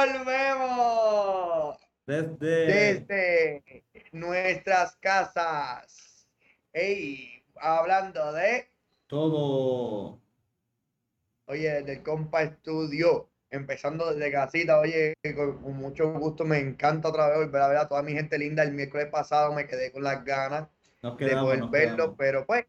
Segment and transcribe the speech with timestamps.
[0.00, 1.76] Volvemos
[2.06, 2.66] Desde.
[2.66, 6.26] desde nuestras casas.
[6.72, 8.70] Ey, hablando de,
[9.06, 10.18] Todo.
[11.46, 17.28] oye, del compa estudio, empezando desde casita, oye, con, con mucho gusto, me encanta otra
[17.28, 18.62] vez volver a ver a toda mi gente linda.
[18.62, 20.66] El miércoles pasado me quedé con las ganas
[21.02, 21.44] Nos de quedamos.
[21.44, 22.16] poder verlo, quedamos.
[22.16, 22.64] pero pues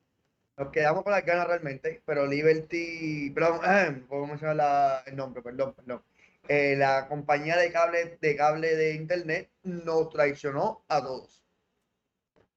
[0.58, 2.02] nos quedamos con las ganas realmente.
[2.06, 3.62] Pero Liberty, perdón,
[4.10, 6.04] puedo mencionar la- el nombre, perdón, perdón.
[6.48, 11.42] Eh, la compañía de cable, de cable de internet nos traicionó a todos.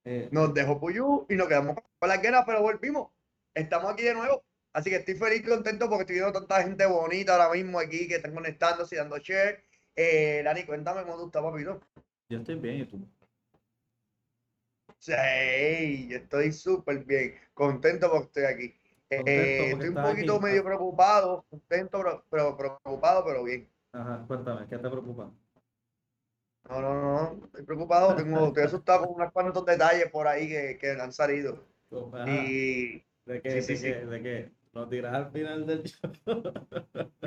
[0.04, 3.10] Eh, Nos dejó Puyú y nos quedamos con las ganas, pero volvimos.
[3.54, 4.44] Estamos aquí de nuevo.
[4.72, 8.08] Así que estoy feliz y contento porque estoy viendo tanta gente bonita ahora mismo aquí
[8.08, 9.64] que están conectándose y dando share.
[9.94, 11.80] Eh, Dani, cuéntame cómo tú estás, papito.
[12.28, 13.08] yo estoy bien, ¿y tú?
[14.98, 18.74] Sí, yo estoy súper bien, contento porque estoy aquí.
[19.10, 20.44] Eh, estoy un poquito aquí.
[20.44, 23.68] medio preocupado, contento, pero, pero preocupado, pero bien.
[23.94, 25.32] Ajá, cuéntame, ¿qué te preocupa?
[26.68, 26.94] No, no,
[27.36, 31.12] no, estoy preocupado, tengo, estoy asustado con unos cuantos detalles por ahí que, que han
[31.12, 31.62] salido.
[32.12, 33.50] Ajá, Y ¿De qué?
[33.50, 34.06] sí, ¿De sí, qué?
[34.06, 34.52] ¿De qué?
[34.72, 36.12] ¿Lo tiras al final del show?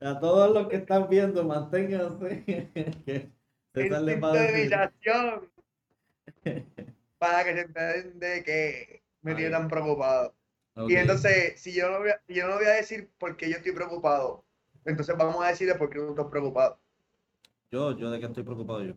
[0.00, 2.44] A todos los que están viendo, manténganse.
[3.04, 3.32] que
[3.74, 4.46] se sale para
[7.18, 10.34] para que se enteren de que me tiene tan preocupado.
[10.86, 13.56] Y entonces, si yo no voy a, yo no voy a decir por qué yo
[13.56, 14.44] estoy preocupado,
[14.84, 16.78] entonces vamos a decirle por qué tú estás preocupado.
[17.70, 18.94] Yo, yo de qué estoy preocupado yo.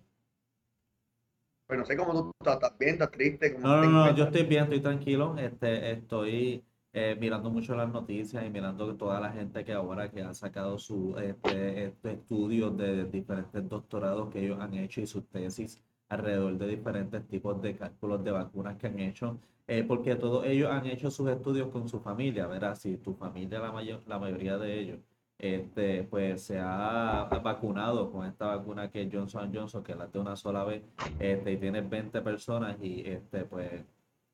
[1.67, 3.53] Pues no sé cómo tú estás, estás bien, estás triste.
[3.53, 5.37] cómo No, no, no, yo estoy bien, estoy tranquilo.
[5.37, 10.11] Este, estoy eh, mirando mucho las noticias y mirando que toda la gente que ahora
[10.11, 15.07] que ha sacado su este, este estudios de diferentes doctorados que ellos han hecho y
[15.07, 20.15] sus tesis alrededor de diferentes tipos de cálculos de vacunas que han hecho, eh, porque
[20.15, 22.75] todos ellos han hecho sus estudios con su familia, ¿verdad?
[22.75, 24.99] Si tu familia, la mayor, la mayoría de ellos,
[25.39, 30.19] este, pues se ha vacunado con esta vacuna que es Johnson Johnson, que la de
[30.19, 30.83] una sola vez,
[31.19, 33.71] este, y tienes 20 personas y este, pues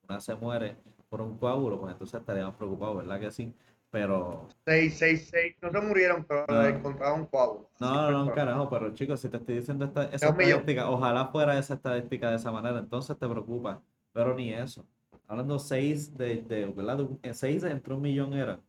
[0.10, 0.78] una se muere
[1.10, 3.54] por un coágulo, pues entonces estaríamos preocupados, ¿verdad que sí?
[3.90, 5.56] Pero, Seis, seis, seis.
[5.62, 6.62] No se murieron, pero No.
[6.62, 7.70] le encontraron un coágulo.
[7.80, 11.58] no, no, no, carajo, pero chicos, si te estoy diciendo esta, esa estadística, ojalá fuera
[11.58, 13.82] esa estadística de esa manera, entonces te preocupa,
[14.12, 14.86] pero ni eso.
[15.28, 17.00] Hablando seis de, de, ¿verdad?
[17.24, 18.60] Eh, seis entre un millón era.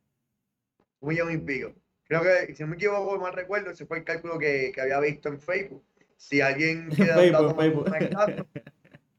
[1.00, 1.72] Un millón y pico.
[2.06, 4.98] Creo que, si no me equivoco, mal recuerdo, ese fue el cálculo que, que había
[5.00, 5.84] visto en Facebook.
[6.16, 7.88] Si alguien un Facebook, dato más- Facebook.
[7.90, 8.46] más exacto,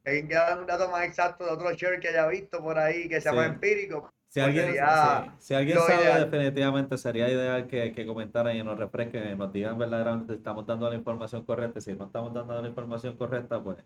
[0.05, 3.07] alguien quiere dar un dato más exacto de otro share que haya visto por ahí
[3.07, 3.37] que sea Sí.
[3.37, 6.31] más empírico, Si Pues alguien, sería si, si alguien sabe, ideal.
[6.31, 10.89] definitivamente sería ideal que, que comentaran y nos refresquen nos digan verdaderamente si estamos dando
[10.89, 11.81] la información correcta.
[11.81, 13.77] Si no estamos dando la información correcta, pues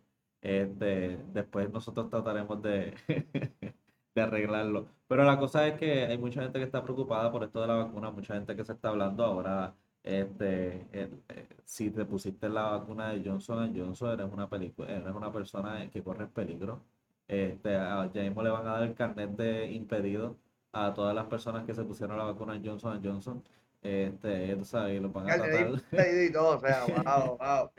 [0.41, 2.93] este, después nosotros trataremos de,
[4.15, 4.87] de arreglarlo.
[5.07, 7.75] Pero la cosa es que hay mucha gente que está preocupada por esto de la
[7.75, 9.75] vacuna, mucha gente que se está hablando ahora.
[10.03, 15.13] Este, el- eh, si te pusiste la vacuna de Johnson Johnson, eres una película, eres
[15.15, 16.81] una persona que corre peligro.
[17.27, 20.37] Este, a- ya mismo le van a dar el carnet de impedido
[20.71, 23.43] a todas las personas que se pusieron la vacuna Johnson Johnson.
[23.81, 25.81] Este, tú sabes, y los van a tratar.
[26.27, 27.71] y todo, o sea, wow, wow.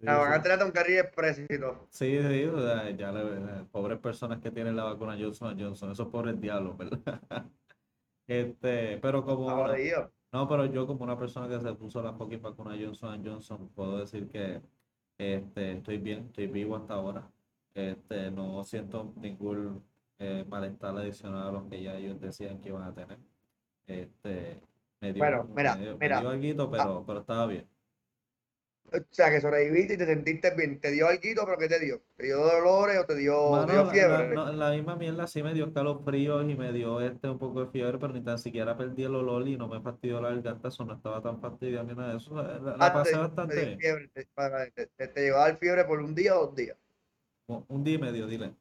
[0.00, 1.02] Sí, La van a a un carril
[1.60, 1.86] todo.
[1.90, 5.92] Sí, sí, o sea, ya le, eh, pobres personas que tienen la vacuna Johnson Johnson,
[5.92, 7.20] esos pobres diablos, ¿verdad?
[8.26, 10.12] Este, pero como una- jodido.
[10.32, 13.98] no, pero yo como una persona que se puso la fucking vacuna Johnson Johnson, puedo
[13.98, 14.60] decir que
[15.18, 17.28] este, estoy bien, estoy vivo hasta ahora.
[17.74, 19.84] Este, no siento ningún
[20.18, 23.18] eh, malestar adicional a los que ya ellos decían que iban a tener.
[23.86, 24.60] Este,
[25.00, 26.16] me dio, Bueno, mira, me dio, me mira.
[26.16, 27.68] dio alguito, pero, pero estaba bien.
[28.92, 30.78] O sea, que sobreviviste y te sentiste bien.
[30.80, 32.00] ¿Te dio algo, pero qué te dio?
[32.16, 34.40] ¿Te dio dolores o te dio, Mano, te dio fiebre?
[34.52, 37.98] la, misma mierda sí me dio escalofríos y me dio este un poco de fiebre,
[37.98, 40.94] pero ni tan siquiera perdí el olor y no me fastidió la garganta, eso no
[40.94, 42.34] estaba tan fastidiado ni nada de eso.
[42.36, 43.78] La, la Ah, pasé te- bastante bien.
[43.78, 44.24] fiebre, te,
[44.74, 46.76] te- te- te llegó a dar fiebre por un día o dos días.
[47.46, 48.54] Un día y medio, dile.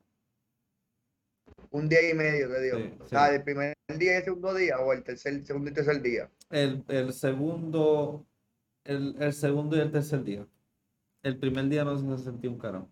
[1.70, 2.78] Un día y medio te dio.
[2.78, 3.36] Sí, o sea, sí.
[3.36, 6.30] el primer día y el segundo día, o el tercer, segundo y tercer día.
[6.50, 8.26] El, el segundo,
[8.84, 10.46] el, el segundo y el tercer día.
[11.24, 12.90] El primer día no se sentí un carajo.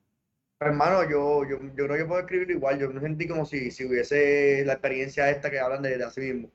[0.61, 2.79] Hermano, yo, yo, yo creo que puedo escribirlo igual.
[2.79, 6.21] Yo me sentí como si, si hubiese la experiencia esta que hablan de, de así
[6.21, 6.51] mismo.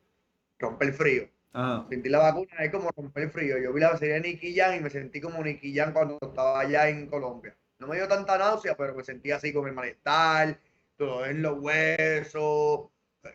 [0.58, 1.28] Romper el frío.
[1.52, 1.86] Ajá.
[1.88, 3.58] Sentir la vacuna es como romper el frío.
[3.58, 6.60] Yo vi la serie de Nicky Jam y me sentí como Nicky Jam cuando estaba
[6.60, 7.56] allá en Colombia.
[7.84, 10.58] No me dio tanta náusea, pero me sentí así con el malestar,
[10.96, 12.88] todo en los huesos,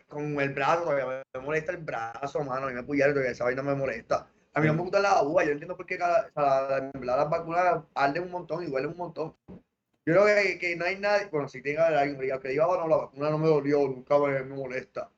[0.08, 3.62] con el brazo, todavía me molesta el brazo, mano, y me apoyaron, todavía esa vaina
[3.62, 4.28] me molesta.
[4.52, 7.84] A mí no me gusta la aguja, yo entiendo por qué cada, la- las vacunas
[7.94, 9.34] arden un montón y duelen un montón.
[10.06, 12.96] Yo creo que, que no hay nadie, bueno, si haber alguien, que diga, bueno, la
[12.96, 15.10] vacuna no me dolió, nunca me, me molesta.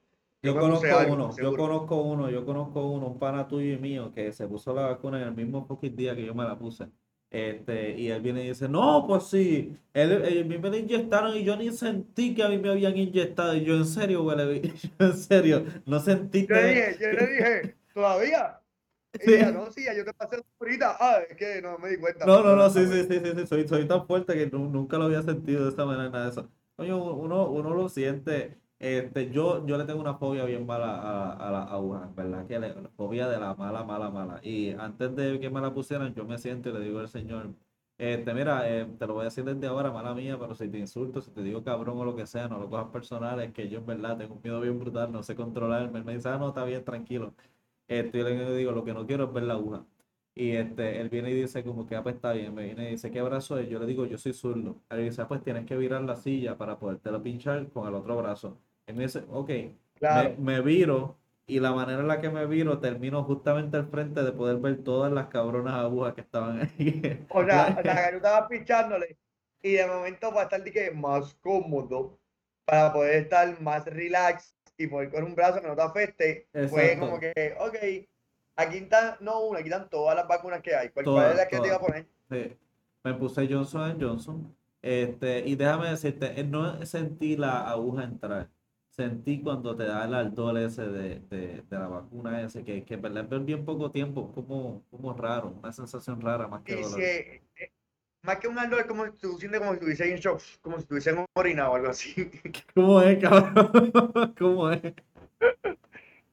[0.42, 4.12] Yo conozco algo, uno, yo conozco uno, yo conozco uno, un pana tuyo y mío
[4.12, 6.88] que se puso la vacuna en el mismo fucking día que yo me la puse.
[7.32, 11.34] Este, y él viene y dice, no, pues sí, él, él- a mí me inyectaron
[11.36, 13.56] y yo ni sentí que a mí me habían inyectado.
[13.56, 14.60] Y yo, en serio, güey,
[15.00, 16.54] yo, en serio, no Yo sentiste.
[16.54, 18.60] le dije, yo le dije, ¿todavía?
[19.18, 19.32] Y Sí.
[19.34, 20.96] ella, no, sí, yo te pasé ahorita.
[21.00, 22.26] Ah, es que no me di cuenta.
[22.26, 24.98] No, no, no, sí, sí, sí, sí, sí, soy, soy tan fuerte que nu- nunca
[24.98, 26.50] lo había sentido de esta manera, nada de eso.
[26.76, 31.32] Coño, uno, uno lo siente, este, yo, yo le tengo una fobia bien mala a,
[31.48, 32.46] a las agujas, ¿verdad?
[32.46, 34.40] Que le- la fobia de la mala, mala, mala.
[34.42, 37.54] Y antes de que me la pusieran, yo me siento y le digo al señor,
[37.98, 40.78] este, mira, eh, te lo voy a decir desde ahora, mala mía, pero si te
[40.78, 43.68] insulto, si te digo cabrón o lo que sea, no lo cojas personal, es que
[43.68, 45.98] yo en verdad tengo un miedo bien brutal, no sé controlarme.
[46.00, 47.34] Él me dice, ah, no, está bien, tranquilo.
[47.88, 49.84] Este, yo le digo, lo que no quiero es ver la aguja.
[50.34, 52.90] Y este, él viene y dice como que, ah, pues está bien, me viene y
[52.92, 53.68] dice, ¿qué brazo es?
[53.68, 54.76] Yo le digo, yo soy zurdo.
[54.90, 58.16] Él dice, ah, pues tienes que virar la silla para podértelo pinchar con el otro
[58.16, 58.58] brazo.
[58.86, 59.50] Me dice, ok,
[59.94, 60.34] Claro.
[60.38, 64.22] me, me viro y la manera en la que me viro termino justamente al frente
[64.22, 67.26] de poder ver todas las cabronas agujas que estaban ahí.
[67.30, 69.16] O sea, que tú estabas pichándole
[69.62, 72.18] y de momento para estar de que más cómodo,
[72.64, 76.92] para poder estar más relax y poder con un brazo que no te afecte, fue
[76.92, 77.00] Exacto.
[77.00, 77.76] como que, ok,
[78.56, 80.88] aquí están, no una, aquí están todas las vacunas que hay.
[80.88, 82.06] ¿Cuál, es la que te iba a poner?
[82.30, 82.56] Sí.
[83.04, 84.56] Me puse Johnson Johnson.
[84.80, 88.48] Este, y déjame decirte, eh, no sentí la aguja entrar.
[88.92, 92.94] Sentí cuando te da el ardor ese de, de, de la vacuna ese, que, que
[92.94, 96.98] en verdad bien poco tiempo, como, como raro, una sensación rara más que dolor.
[96.98, 97.72] que, eh,
[98.20, 100.76] más que un ardor, es como si tú sientes como si estuviese en shock, como
[100.76, 102.14] si estuviese en orina o algo así.
[102.74, 103.54] ¿Cómo es, cabrón?
[104.38, 104.82] ¿Cómo es?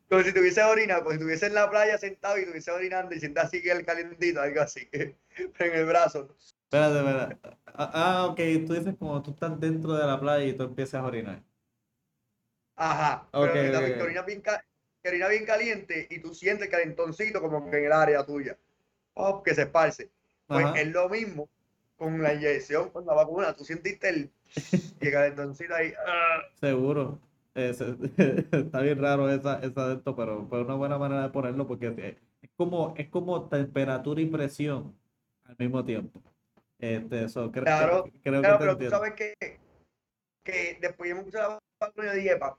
[0.09, 3.21] Como si tuviese orina, como si estuviese en la playa sentado y estuviese orinando y
[3.21, 5.15] sientas así que el calentito, algo así, en
[5.59, 6.35] el brazo.
[6.63, 7.37] Espérate, espérate.
[7.67, 11.01] Ah, ah, ok, tú dices como tú estás dentro de la playa y tú empiezas
[11.01, 11.48] a orinar.
[12.81, 13.79] Ajá, pero que, ok, que
[14.25, 18.25] bien, que orina bien caliente y tú sientes el calentoncito como que en el área
[18.25, 18.57] tuya.
[19.15, 20.09] Oh, que se esparce.
[20.47, 20.79] Pues Ajá.
[20.79, 21.49] es lo mismo
[21.97, 23.53] con la inyección, con la vacuna.
[23.53, 24.31] Tú sentiste el,
[25.01, 25.93] el calentoncito ahí.
[26.07, 26.39] ah.
[26.59, 27.19] Seguro.
[27.53, 27.73] Se-
[28.51, 31.87] está bien raro esa, esa de esto, pero fue una buena manera de ponerlo porque
[31.87, 34.95] es, es como, es como temperatura y presión
[35.43, 36.21] al mismo tiempo.
[36.79, 39.33] Este, eso, cre- Claro, cre- creo Claro, que pero tú sabes que,
[40.45, 42.57] que después yo me puse la vacuna y dije, "Pa,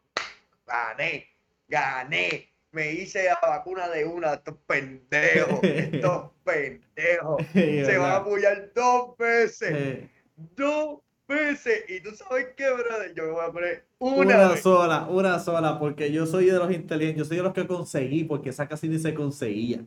[0.70, 1.26] gané,
[1.68, 2.48] gané.
[2.72, 7.42] Me hice la vacuna de una, estos pendejos, estos pendejos.
[7.52, 10.08] Se van a apoyar dos veces.
[10.36, 11.84] Dos veces.
[11.88, 14.60] Y tú sabes qué, brother, yo me voy a poner una, una vez.
[14.62, 18.22] sola, una sola, porque yo soy de los inteligentes, yo soy de los que conseguí,
[18.24, 19.80] porque esa casi ni se conseguía.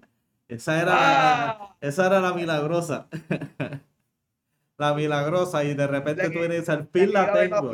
[0.49, 1.77] Esa era la, ¡Ah!
[1.79, 3.07] esa era la milagrosa.
[4.77, 7.73] La milagrosa, y de repente La tú que- vienes al que la tengo.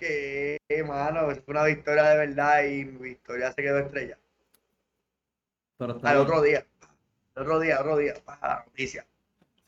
[0.00, 4.18] Que, mano, fue una victoria de verdad y mi victoria se quedó estrella.
[5.76, 6.26] Pero está Al bien.
[6.26, 6.66] otro día.
[7.34, 8.14] Al otro día, otro día.
[8.24, 9.06] pa, la noticia.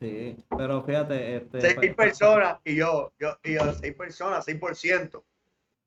[0.00, 4.58] Sí, pero fíjate, este, Seis pa- personas y yo, yo, y yo, seis personas, seis
[4.58, 5.22] por ciento.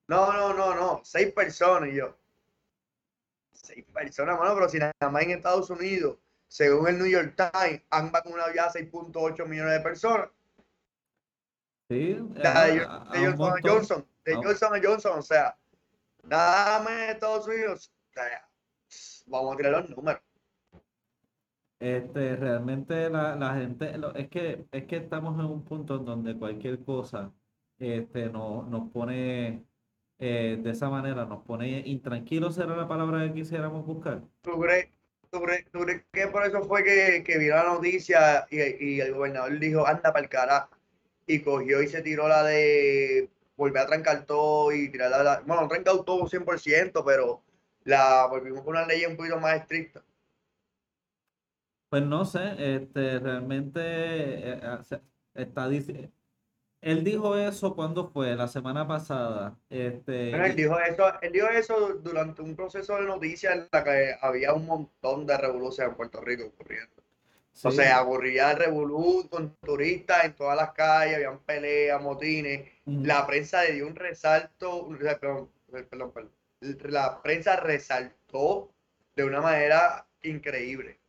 [0.08, 2.16] No, no, no, no, seis personas y yo.
[3.52, 6.18] Seis personas, mano, pero si nada más en Estados Unidos,
[6.48, 10.30] según el New York Times, han vacunado ya 6.8 millones de personas.
[11.90, 13.62] Sí, La de, a- de Johnson a.
[13.62, 15.58] Johnson, de Johnson a Johnson, o sea,
[16.24, 18.50] nada más Estados Unidos, o sea,
[19.28, 20.22] vamos a tirar los números.
[21.80, 26.06] Este, realmente la, la gente, lo- es que, es que estamos en un punto en
[26.06, 27.32] donde cualquier cosa
[27.78, 29.66] este, nos, nos pone
[30.18, 34.22] eh, de esa manera, nos pone intranquilos, será la palabra que quisiéramos buscar.
[34.42, 34.90] ¿Tú crees,
[35.30, 38.62] tú crees- tú crees que por eso fue que, que vino la noticia y,
[38.96, 40.70] y el gobernador dijo, anda para el carajo?
[41.28, 45.40] Y cogió y se tiró la de volver a trancar todo y tirar la, la-
[45.46, 47.42] bueno, no trancado todo 100%, pero
[47.84, 50.04] la volvimos con una ley un poquito más estricta.
[51.90, 54.60] Pues no sé, este, realmente eh,
[54.92, 55.02] eh,
[55.36, 56.12] está dic-
[56.82, 59.60] Él dijo eso cuando fue, la semana pasada.
[59.70, 63.84] Este, Bueno, él dijo eso, él dijo eso durante un proceso de noticias en la
[63.84, 67.04] que había un montón de revoluciones en Puerto Rico ocurriendo.
[67.64, 72.70] O sea, ocurría el revolú con turistas en todas las calles, habían peleas, motines.
[72.86, 75.52] mm, La prensa le dio un resalto, perdón,
[75.90, 76.32] perdón, perdón.
[76.92, 78.72] La prensa resaltó
[79.16, 81.00] de una manera increíble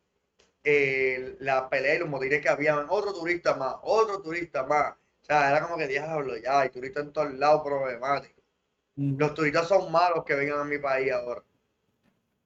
[0.63, 2.87] eh, la pelea y los motines que habían.
[2.89, 4.93] Otro turista más, otro turista más.
[5.21, 8.43] O sea, era como que diablo, ya, hay turistas en todos lados problemáticos.
[8.97, 9.17] mm.
[9.17, 11.43] Los turistas son malos que vengan a mi país ahora.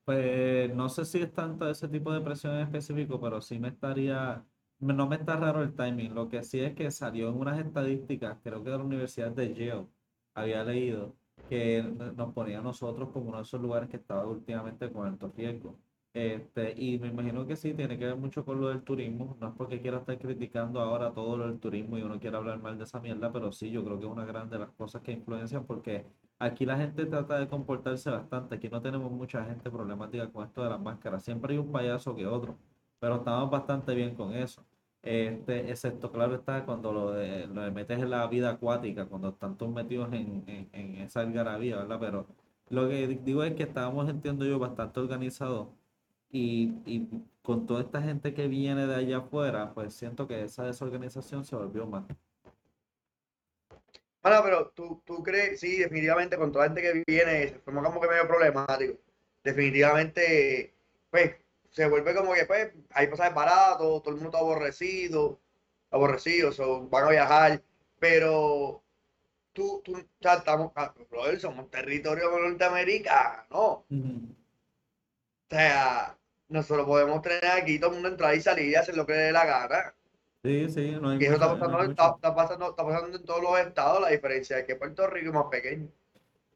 [0.03, 3.69] Pues no sé si es tanto ese tipo de presión en específico, pero sí me
[3.69, 4.45] estaría,
[4.79, 6.13] no me está raro el timing.
[6.15, 9.53] Lo que sí es que salió en unas estadísticas, creo que de la Universidad de
[9.53, 9.87] Yale,
[10.33, 11.15] había leído
[11.49, 15.31] que nos ponía a nosotros como uno de esos lugares que estaba últimamente con alto
[15.35, 15.79] riesgo.
[16.13, 19.37] Este, y me imagino que sí, tiene que ver mucho con lo del turismo.
[19.39, 22.59] No es porque quiera estar criticando ahora todo lo del turismo y uno quiera hablar
[22.61, 25.01] mal de esa mierda, pero sí, yo creo que es una gran de las cosas
[25.01, 26.05] que influencian porque
[26.41, 28.55] aquí la gente trata de comportarse bastante.
[28.55, 31.23] Aquí no tenemos mucha gente problemática con esto de las máscaras.
[31.23, 32.57] Siempre hay un payaso que otro,
[32.99, 34.65] pero estamos bastante bien con eso.
[35.03, 39.57] Este, excepto, claro está, cuando lo, de, lo metes en la vida acuática, cuando están
[39.57, 41.97] todos metidos en esa algarabía, ¿verdad?
[41.99, 42.27] Pero
[42.69, 45.67] lo que digo es que estábamos, entiendo yo, bastante organizados
[46.31, 47.07] y, y,
[47.41, 51.55] con toda esta gente que viene de allá afuera, pues siento que esa desorganización se
[51.55, 52.05] volvió más.
[54.21, 57.83] Bueno, pero tú, tú crees, sí, definitivamente con toda la gente que viene, se forma
[57.83, 58.97] como que medio problemático.
[59.43, 60.73] Definitivamente,
[61.09, 61.35] pues,
[61.71, 65.39] se vuelve como que, pues, hay pasajes baratos, todo el mundo está aborrecido,
[65.89, 67.63] aborrecido, so, van a viajar,
[67.99, 68.83] pero
[69.53, 73.85] tú, tú, ya estamos, ah, brother, somos territorio norteamericano, ¿no?
[73.89, 74.35] Uh -huh.
[75.51, 76.17] O sea,
[76.49, 79.19] nosotros podemos tener aquí todo el mundo entrar y salir y hacer lo que le
[79.19, 79.95] dé la gana.
[80.43, 82.83] Sí, sí, no hay Y eso mucha- está pasando, no hay está, está pasando, está
[82.83, 85.87] pasando en todos los estados, la diferencia es que Puerto Rico es más pequeño.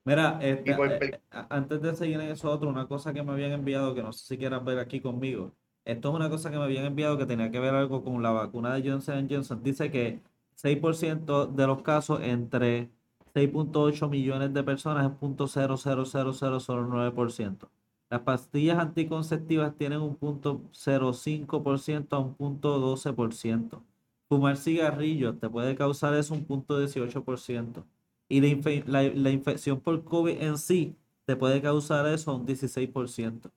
[0.05, 3.93] Mira, este, eh, antes de seguir en eso otro, una cosa que me habían enviado,
[3.93, 5.51] que no sé si quieras ver aquí conmigo.
[5.83, 8.31] Esto es una cosa que me habían enviado que tenía que ver algo con la
[8.31, 9.61] vacuna de Johnson Johnson.
[9.63, 10.19] Dice que
[10.55, 12.89] 6% de los casos entre
[13.33, 17.69] 6.8 millones de personas es 0.0000009%.
[18.09, 23.83] Las pastillas anticonceptivas tienen un punto 0.5% a un punto 12%.
[24.29, 27.85] Fumar cigarrillos te puede causar eso un punto 18%.
[28.29, 30.95] Y la, la- la infección por COVID en sí
[31.25, 33.51] te puede causar eso un 16%.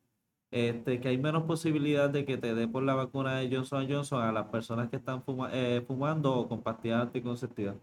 [0.51, 4.23] Este, que hay menos posibilidad de que te dé por la vacuna de Johnson Johnson
[4.23, 7.77] a las personas que están eh, fumando o con pastillas anticonceptivas.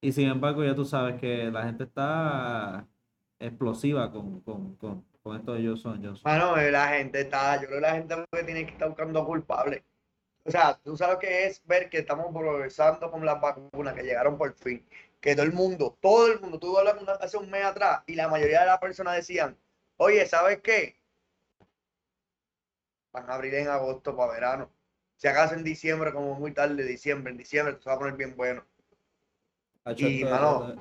[0.00, 2.88] Y sin embargo, ya tú sabes que la gente está
[3.38, 4.76] explosiva con, con,
[5.22, 6.22] con esto de Johnson Johnson.
[6.24, 9.82] Mano, eh, la gente está, yo creo que la gente tiene que estar buscando culpables.
[10.44, 14.02] O sea, tú sabes lo que es ver que estamos progresando con las vacunas que
[14.02, 14.86] llegaron por fin.
[15.20, 18.28] Que todo el mundo, todo el mundo, tú hablas hace un mes atrás y la
[18.28, 19.58] mayoría de las personas decían,
[19.98, 20.96] oye, ¿sabes qué?
[23.12, 24.72] Van a abrir en agosto para verano.
[25.16, 28.34] Si acaso en diciembre, como muy tarde, diciembre, en diciembre, se va a poner bien
[28.36, 28.64] bueno.
[29.96, 30.72] Y, mano,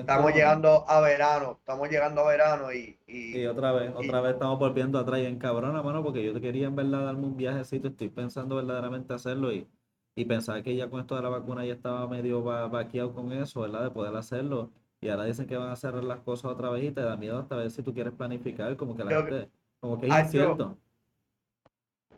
[0.00, 4.20] Estamos llegando a verano, estamos llegando a verano y, y, Y otra vez, y- otra
[4.20, 7.36] vez estamos volviendo atrás y en cabrona, mano, porque yo quería en verdad darme un
[7.36, 9.66] viajecito, estoy pensando verdaderamente hacerlo y,
[10.14, 13.32] y pensaba que ya con esto de la vacuna ya estaba medio va- vaqueado con
[13.32, 13.84] eso, ¿verdad?
[13.84, 14.70] De poder hacerlo.
[15.00, 17.38] Y ahora dicen que van a cerrar las cosas otra vez y te da miedo
[17.38, 20.78] hasta ver si tú quieres planificar, como que la gente, como que es yo- incierto.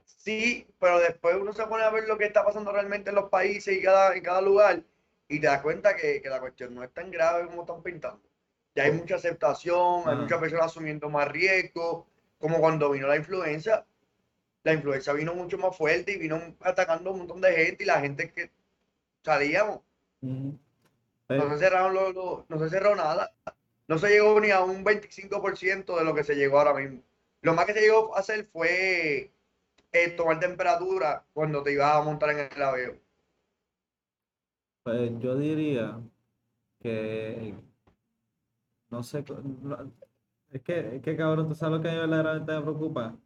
[0.05, 3.29] Sí, pero después uno se pone a ver lo que está pasando realmente en los
[3.31, 4.83] países y cada, en cada lugar
[5.29, 8.23] y te das cuenta que, que la cuestión no es tan grave como están pintando.
[8.75, 10.21] Ya hay mucha aceptación, hay Ah.
[10.21, 12.07] muchas personas asumiendo más riesgo,
[12.39, 13.87] como cuando vino la influenza.
[14.65, 17.87] La influenza vino mucho más fuerte y vino atacando a un montón de gente y
[17.87, 18.51] la gente que
[19.23, 19.81] salíamos.
[20.23, 20.59] Ujú.
[21.29, 23.33] No se cerraron los, los- no se cerró nada.
[23.89, 27.03] No se llegó ni a un 25% de lo que se llegó ahora mismo.
[27.43, 29.31] Lo más que se llegó a hacer fue
[29.93, 33.01] eh, tomar temperatura cuando te ibas a montar en el avión.
[34.85, 36.01] Pues yo diría
[36.81, 37.55] que
[38.91, 39.25] no sé,
[39.63, 39.93] no-
[40.51, 43.17] es que, es que cabrón, tú sabes lo que a mí verdaderamente me preocupa,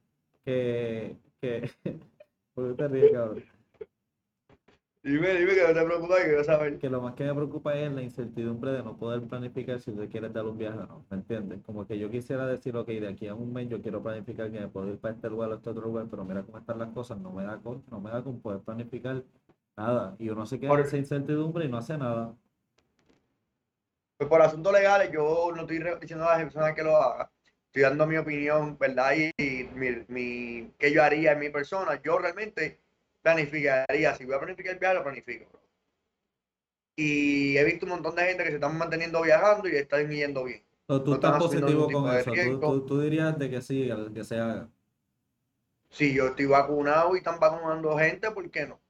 [0.45, 1.71] que, que,
[2.55, 3.45] ¿por qué te ríes, cabrón?
[5.03, 6.79] Dime, dime que no te preocupes, que quiero saber.
[6.79, 10.09] Que lo más que me preocupa es la incertidumbre de no poder planificar si tú
[10.11, 11.61] quieres dar un viaje o no, ¿me entiendes?
[11.65, 14.61] Como que yo quisiera decir, ok, de aquí a un mes yo quiero planificar que
[14.61, 16.91] me puedo ir para este lugar o este otro lugar, pero mira cómo están las
[16.91, 19.23] cosas, no me da con, no me da con poder planificar
[19.79, 22.35] nada, y uno se queda en Por- esa incertidumbre y no hace nada.
[24.19, 27.29] Pues por asuntos legales, yo no estoy diciendo a las personas que lo hagan.
[27.67, 29.13] Estoy dando mi opinión, ¿verdad?
[29.17, 32.01] Y, y mi, mi, qué yo haría en mi persona.
[32.03, 32.81] Yo realmente
[33.23, 34.15] planificaría.
[34.17, 35.47] Si voy a planificar el viaje, lo planifico.
[36.97, 40.43] Y he visto un montón de gente que se están manteniendo viajando y están yendo
[40.45, 40.65] bien.
[40.89, 42.25] Tú no estás positivo con eso.
[42.25, 42.61] Tú, riesgo.
[42.61, 44.69] tú- tú dirías de que sí, que se haga.
[45.91, 48.81] Si yo estoy vacunado y están vacunando gente, ¿por qué no?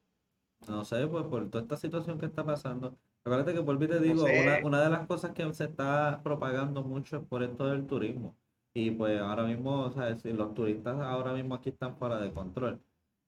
[0.67, 2.95] No sé, pues por toda esta situación que está pasando.
[3.23, 4.41] Acuérdate que por te digo, sé.
[4.41, 8.35] una, una de las cosas que se está propagando mucho es por esto del turismo.
[8.73, 12.31] Y pues ahora mismo, o sea, si los turistas ahora mismo aquí están fuera de
[12.31, 12.79] control.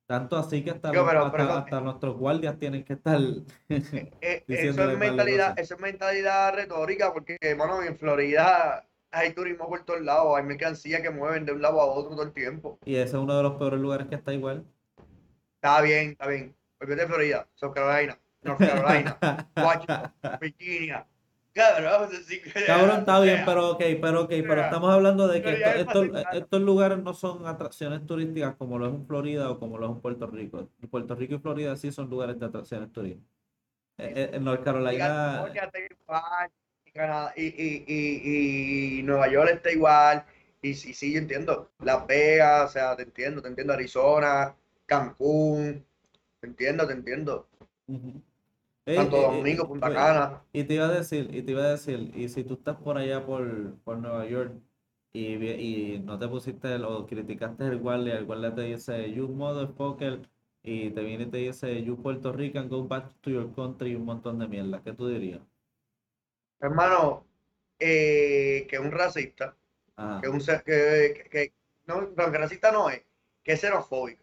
[0.07, 3.19] Tanto así que hasta, Yo, los- pero- hasta, pero- hasta nuestros guardias tienen que estar.
[3.19, 3.43] Eh,
[4.19, 9.83] eso Diciéndole es mentalidad, eso es mentalidad retórica, porque, hermano, en Florida hay turismo por
[9.83, 12.77] todos lados, hay mercancías que mueven de un lado a otro todo el tiempo.
[12.85, 14.65] Y ese es uno de los peores lugares que está igual.
[15.55, 16.55] Está bien, está bien.
[16.81, 19.17] Olvídate de Florida, South Carolina, North Carolina,
[19.55, 20.11] Washington,
[20.41, 21.07] Virginia.
[21.53, 22.09] Cabrón,
[22.65, 26.61] Cabrón, está bien, pero ok, pero ok, pero estamos hablando de que esto- es estos,
[26.61, 29.99] lugares no son atracciones turísticas como lo es en Florida o como lo es en
[29.99, 30.69] Puerto Rico.
[30.89, 33.27] Puerto Rico y Florida sí son lugares de atracciones turísticas.
[33.97, 35.43] Eh, eh, En North Carolina,
[37.35, 40.25] y, y, y, y Nueva York está igual.
[40.61, 41.71] Y sí, sí, yo entiendo.
[41.83, 43.73] Las Vegas, o sea, te entiendo, te entiendo.
[43.73, 45.85] Arizona, Cancún,
[46.41, 47.47] te entiendo, te entiendo.
[47.87, 50.41] Eh, Santo Domingo, Punta Cana.
[50.51, 52.97] Y te iba a decir, y te iba a decir, y si tú estás por
[52.97, 54.53] allá por, por Nueva York
[55.13, 59.27] y, y no te pusiste el- o criticaste el guardia, el guardia te dice, you
[59.27, 60.27] motherfucker,
[60.63, 63.95] y te viene y te dice, you Puerto Rican, go back to your country, y
[63.95, 65.41] un montón de mierda, ¿qué tú dirías?
[66.59, 67.25] Hermano,
[67.79, 69.55] eh, que es un racista,
[69.95, 70.21] Ajá.
[70.21, 71.53] que es un ser- que, que, que-
[71.87, 73.03] no, no, que racista no es,
[73.43, 74.20] que es xenofóbico.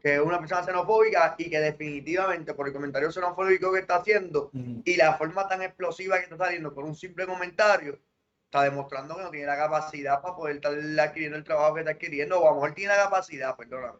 [0.00, 4.50] Que es una persona xenofóbica y que definitivamente por el comentario xenofóbico que está haciendo
[4.52, 7.98] y la forma tan explosiva que está saliendo por un simple comentario,
[8.44, 11.92] está demostrando que no tiene la capacidad para poder estar adquiriendo el trabajo que está
[11.92, 13.98] adquiriendo, o a lo mejor tiene la capacidad, perdóname,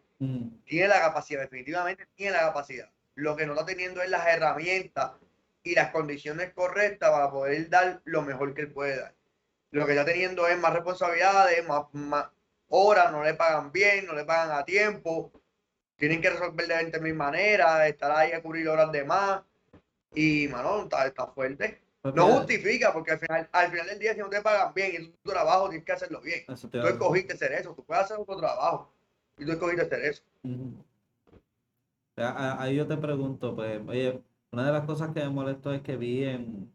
[0.64, 2.88] tiene la capacidad, definitivamente tiene la capacidad.
[3.14, 5.12] Lo que no está teniendo es las herramientas
[5.62, 9.14] y las condiciones correctas para poder dar lo mejor que él puede dar.
[9.70, 12.28] Lo que está teniendo es más responsabilidades, más, más
[12.68, 15.30] horas, no le pagan bien, no le pagan a tiempo,
[15.98, 19.42] tienen que resolver de 20 mil maneras, estar ahí a cubrir horas de más.
[20.14, 21.80] Y, mano, está, está fuerte.
[22.00, 24.72] Pues No mira, justifica, porque al final, al final del día, si no te pagan
[24.72, 26.44] bien y es tu trabajo, tienes que hacerlo bien.
[26.48, 28.90] eso Tú escogiste hacer eso, tú puedes hacer otro trabajo
[29.36, 30.22] y tú escogiste hacer eso.
[30.44, 30.84] O
[32.14, 35.82] sea, Ahí yo te pregunto, pues, oye, una de las cosas que me molestó es
[35.82, 36.72] que vi en,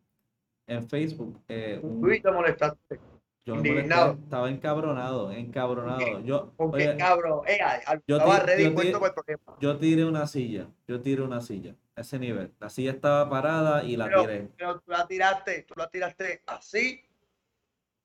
[0.67, 2.99] en Facebook, eh, un- Tú te molestaste.
[3.45, 4.13] Yo indignado.
[4.13, 6.19] estaba encabronado, encabronado.
[6.21, 7.59] Yo, oye, cabrón, eh,
[8.07, 9.57] yo estaba ready yo problema.
[9.59, 12.53] yo tiré una silla, yo tiré una silla, a ese nivel.
[12.59, 14.47] La silla estaba parada y la Pero, tiré.
[14.57, 17.01] pero tú la tiraste, tú la tiraste así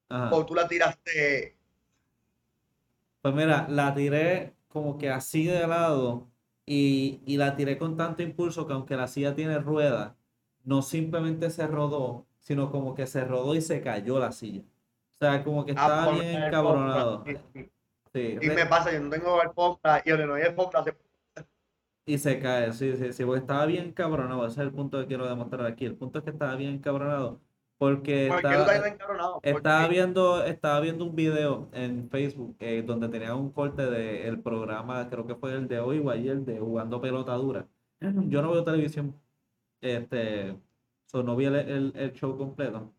[0.08, 0.34] Ajá.
[0.34, 1.56] o tú la tiraste.
[3.22, 6.28] Pues mira, la tiré como que así de lado
[6.66, 10.14] y, y la tiré con tanto impulso que aunque la silla tiene ruedas,
[10.64, 14.62] no simplemente se rodó, sino como que se rodó y se cayó la silla.
[15.20, 17.24] O sea, como que estaba Ah, por bien alfombra.
[18.12, 20.96] Sí, Y me pasa, yo no tengo alfombra y donde no hay alfombra se
[22.06, 24.46] y se cae, sí, sí, sí, porque estaba bien encabronado.
[24.46, 25.84] Ese es el punto que quiero demostrar aquí.
[25.84, 27.40] El punto es que estaba bien encabronado
[27.76, 28.86] porque tú estaba.
[29.42, 35.06] Estaba viendo, estaba viendo un video en Facebook eh, donde tenía un corte del programa,
[35.10, 37.68] creo que fue el de hoy o ayer, de Jugando Pelota Dura.
[38.00, 39.14] Yo no veo televisión,
[39.80, 40.56] este,
[41.06, 42.94] so, no vi el, el- el show completo,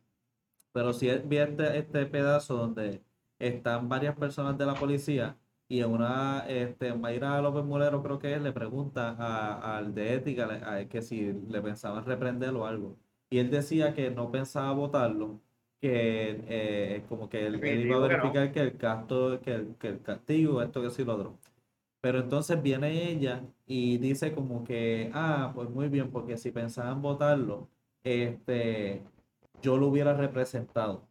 [0.79, 3.03] pero sí vi este, este pedazo donde
[3.37, 5.37] están varias personas de la policía
[5.67, 10.13] y en una, este, Mayra López Molero creo que es, le pregunta a- al de
[10.15, 12.97] ética le- a él que si le pensaban reprenderlo o algo.
[13.29, 15.41] Y él decía que no pensaba votarlo,
[15.81, 19.87] que eh, como que él, él iba a verificar que el gasto, que el, que
[19.89, 21.39] el castigo, esto que sí lo otro.
[22.01, 27.01] Pero entonces viene ella y dice como que, ah, pues muy bien, porque si pensaban
[27.01, 27.69] votarlo,
[28.03, 29.03] este,
[29.61, 31.07] yo lo hubiera representado.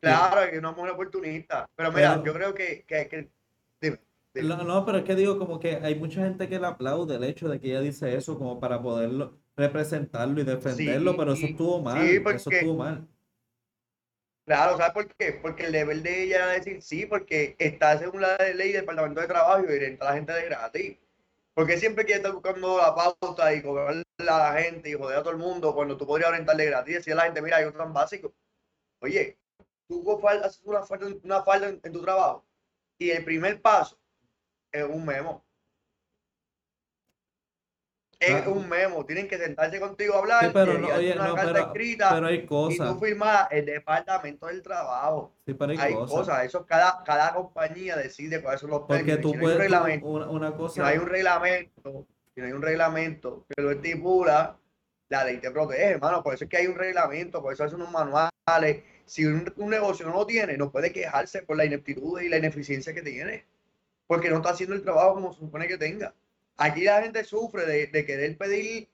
[0.00, 1.68] Claro, que no es una oportunista.
[1.74, 3.30] Pero mira, Pero- yo creo que, que, que-
[3.80, 4.00] dime,
[4.34, 4.48] dime.
[4.48, 7.24] No, no, pero es que digo como que hay mucha gente que le aplaude el
[7.24, 11.80] hecho de que ella dice eso como para poderlo representarlo y defenderlo, pero eso estuvo
[11.80, 13.08] mal, sí, eso estuvo mal.
[14.44, 15.32] Claro, ¿sabes por qué?
[15.42, 19.20] Porque el deber de ella era decir sí, porque está según la ley del Departamento
[19.20, 20.98] de Trabajo y orientar a la gente de gratis.
[21.52, 25.22] Porque siempre quiere estar buscando la pauta y cobrarle a la gente y joder a
[25.22, 27.64] todo el mundo cuando tú podrías orientarle gratis y decirle a la gente, mira, hay
[27.64, 28.34] otro tan básico.
[29.00, 29.38] Oye,
[29.88, 32.44] tú haces una falta, una falta en, en tu trabajo
[32.98, 33.98] y el primer paso
[34.72, 35.44] es un memo.
[38.18, 38.48] Es Ah.
[38.48, 41.34] un memo, tienen que sentarse contigo a hablar Sí, pero y no, oye, una no,
[41.34, 45.34] carta pero, escrita pero hay y cosas, tú firmas el departamento del trabajo.
[45.44, 46.16] sí, pero hay Hay cosas.
[46.16, 49.20] cosas, eso cada, cada compañía decide cuáles son los Porque términos.
[49.20, 52.48] tú Si no hay un reglamento, una, una si no hay un reglamento, si no
[52.48, 54.58] hay un reglamento que lo estipula,
[55.08, 56.22] la ley te protege, hermano.
[56.22, 58.82] Por eso es que hay un reglamento, por eso hay unos manuales.
[59.06, 62.36] Si un, un negocio no lo tiene, no puede quejarse por la ineptitud y la
[62.36, 63.46] ineficiencia que tiene,
[64.06, 66.14] porque no está haciendo el trabajo como se supone que tenga.
[66.58, 68.86] Aquí la gente sufre de, de querer pedir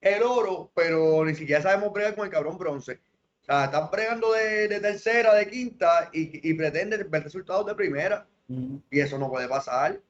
[0.00, 2.98] el oro, pero ni siquiera sabemos bregar con el cabrón bronce.
[3.42, 7.74] O sea, están bregando de, de tercera, de quinta y, y pretenden ver resultados de
[7.74, 8.26] primera.
[8.90, 10.00] Y eso no puede pasar.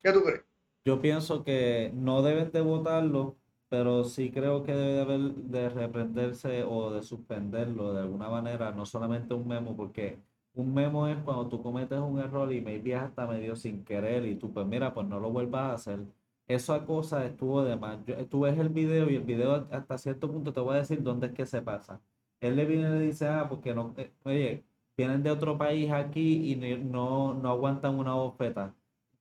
[0.00, 0.42] ¿Qué tú crees?
[0.84, 3.36] Yo pienso que no deben de votarlo,
[3.68, 8.72] pero sí creo que debe de haber de reprenderse o de suspenderlo de alguna manera,
[8.72, 10.18] no solamente un memo, porque
[10.54, 14.36] un memo es cuando tú cometes un error y maybe hasta medio sin querer y
[14.36, 16.00] tú pues mira, pues no lo vuelvas a hacer.
[16.46, 17.98] esa cosa estuvo de más.
[18.06, 21.02] Yo, tú ves el video y el video hasta cierto punto te voy a decir
[21.02, 22.00] dónde es que se pasa.
[22.40, 24.64] Él le viene y le dice, ah, porque no, eh, oye,
[24.96, 28.74] vienen de otro país aquí y no, no aguantan una bofeta.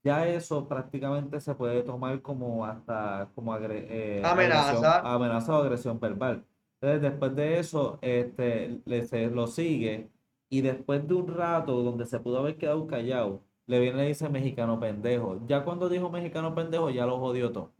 [0.03, 4.99] Ya eso prácticamente se puede tomar como hasta como eh, amenaza.
[4.99, 6.45] amenaza o agresión verbal.
[6.81, 10.11] Entonces, después de eso, este, le, se, lo sigue
[10.49, 14.07] y después de un rato donde se pudo haber quedado callado, le viene y le
[14.09, 15.39] dice mexicano pendejo.
[15.47, 17.71] Ya cuando dijo mexicano pendejo, ya lo jodió todo.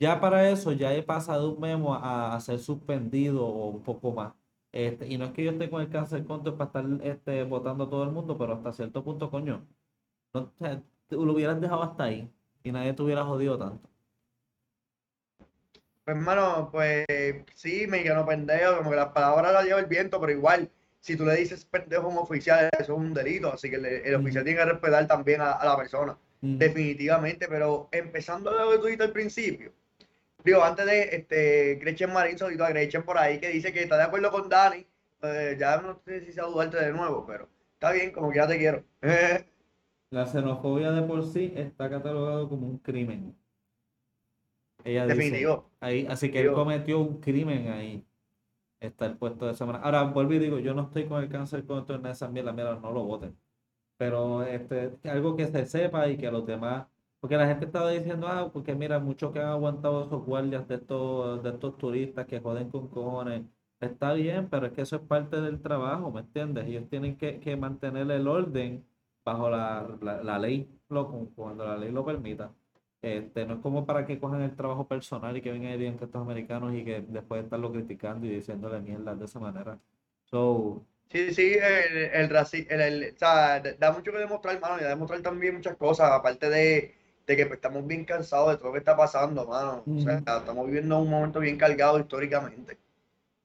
[0.00, 4.34] Ya para eso, ya he pasado un memo a, ser suspendido o un poco más.
[4.72, 7.84] Este, y no es que yo esté con el cáncer contra para estar este, votando
[7.84, 9.66] a todo el mundo, pero hasta cierto punto, coño,
[10.34, 10.52] no,
[11.16, 12.30] lo hubieras dejado hasta ahí
[12.62, 13.88] y nadie te hubiera jodido tanto.
[16.04, 17.06] Pues, hermano, pues
[17.54, 20.70] sí, mexicano pendejo, como que las palabras las lleva el viento, pero igual
[21.00, 24.44] si tú le dices pendejo como oficial, eso es un delito, así que el, oficial
[24.44, 29.12] tiene que respetar también a, la persona, definitivamente, pero empezando lo que tú dijiste al
[29.12, 29.72] principio,
[30.44, 33.96] digo, antes de este, Gretchen Marín, solito a Gretchen por ahí, que dice que está
[33.96, 34.86] de acuerdo con Dani,
[35.20, 38.46] pues, ya no sé si se dudarte de nuevo, pero está bien, como que ya
[38.46, 38.84] te quiero.
[40.10, 43.36] la xenofobia de por sí está catalogado como un crimen.
[44.84, 45.70] Ella Definitivo.
[45.80, 48.04] ahí, así que él cometió un crimen ahí
[48.80, 49.84] estar puesto de esa manera.
[49.84, 52.76] Ahora, vuelvo y digo, yo no estoy con el cáncer contra en esa mierda, mira,
[52.76, 53.38] no lo voten.
[53.98, 56.86] Pero este, algo que se sepa y que los demás,
[57.20, 60.76] porque la gente estaba diciendo, ah, porque mira, muchos que han aguantado esos guardias de
[60.76, 63.44] estos, de estos turistas que joden con cojones,
[63.80, 66.66] está bien, pero es que eso es parte del trabajo, ¿me entiendes?
[66.66, 68.86] Ellos tienen que, que mantener el orden
[69.24, 72.52] bajo la, la, la ley, lo, cuando la ley lo permita.
[73.02, 75.98] Este, no es como para que cojan el trabajo personal y que vengan y digan
[75.98, 79.78] que estos americanos y que después de estarlo criticando y diciéndole mierda de esa manera.
[80.24, 84.90] So, sí, sí, el, el, el, o sea, da mucho que demostrar, hermano, y da
[84.90, 86.94] demostrar también muchas cosas, aparte de,
[87.26, 89.82] de que pues, estamos bien cansados de todo lo que está pasando, hermano.
[89.86, 92.78] O sea, estamos viviendo un momento bien cargado históricamente.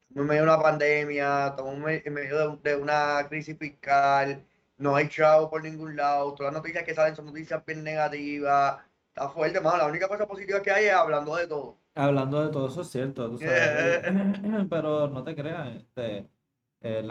[0.09, 4.43] Estamos en medio de una pandemia, estamos en medio de, de una crisis fiscal,
[4.77, 8.79] no hay chavo por ningún lado, todas las noticias que salen son noticias bien negativas
[9.15, 9.77] Está fuerte, mano.
[9.77, 11.77] La única cosa positiva que hay es hablando de todo.
[11.95, 13.29] Hablando de todo, eso es cierto.
[13.29, 14.03] Tú sabes,
[14.69, 15.73] pero no te creas.
[15.77, 16.27] Este,
[16.81, 17.07] eh,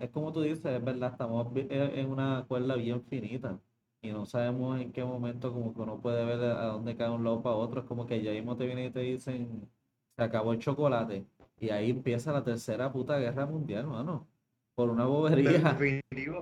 [0.00, 3.58] es como tú dices, es verdad, estamos en una cuerda bien finita
[4.02, 7.24] y no sabemos en qué momento como que uno puede ver a dónde cae un
[7.24, 7.80] lado para otro.
[7.80, 9.66] Es como que ya mismo te vienen y te dicen,
[10.14, 11.24] se acabó el chocolate.
[11.58, 14.28] Y ahí empieza la tercera puta guerra mundial, mano.
[14.76, 15.74] Por una bobería.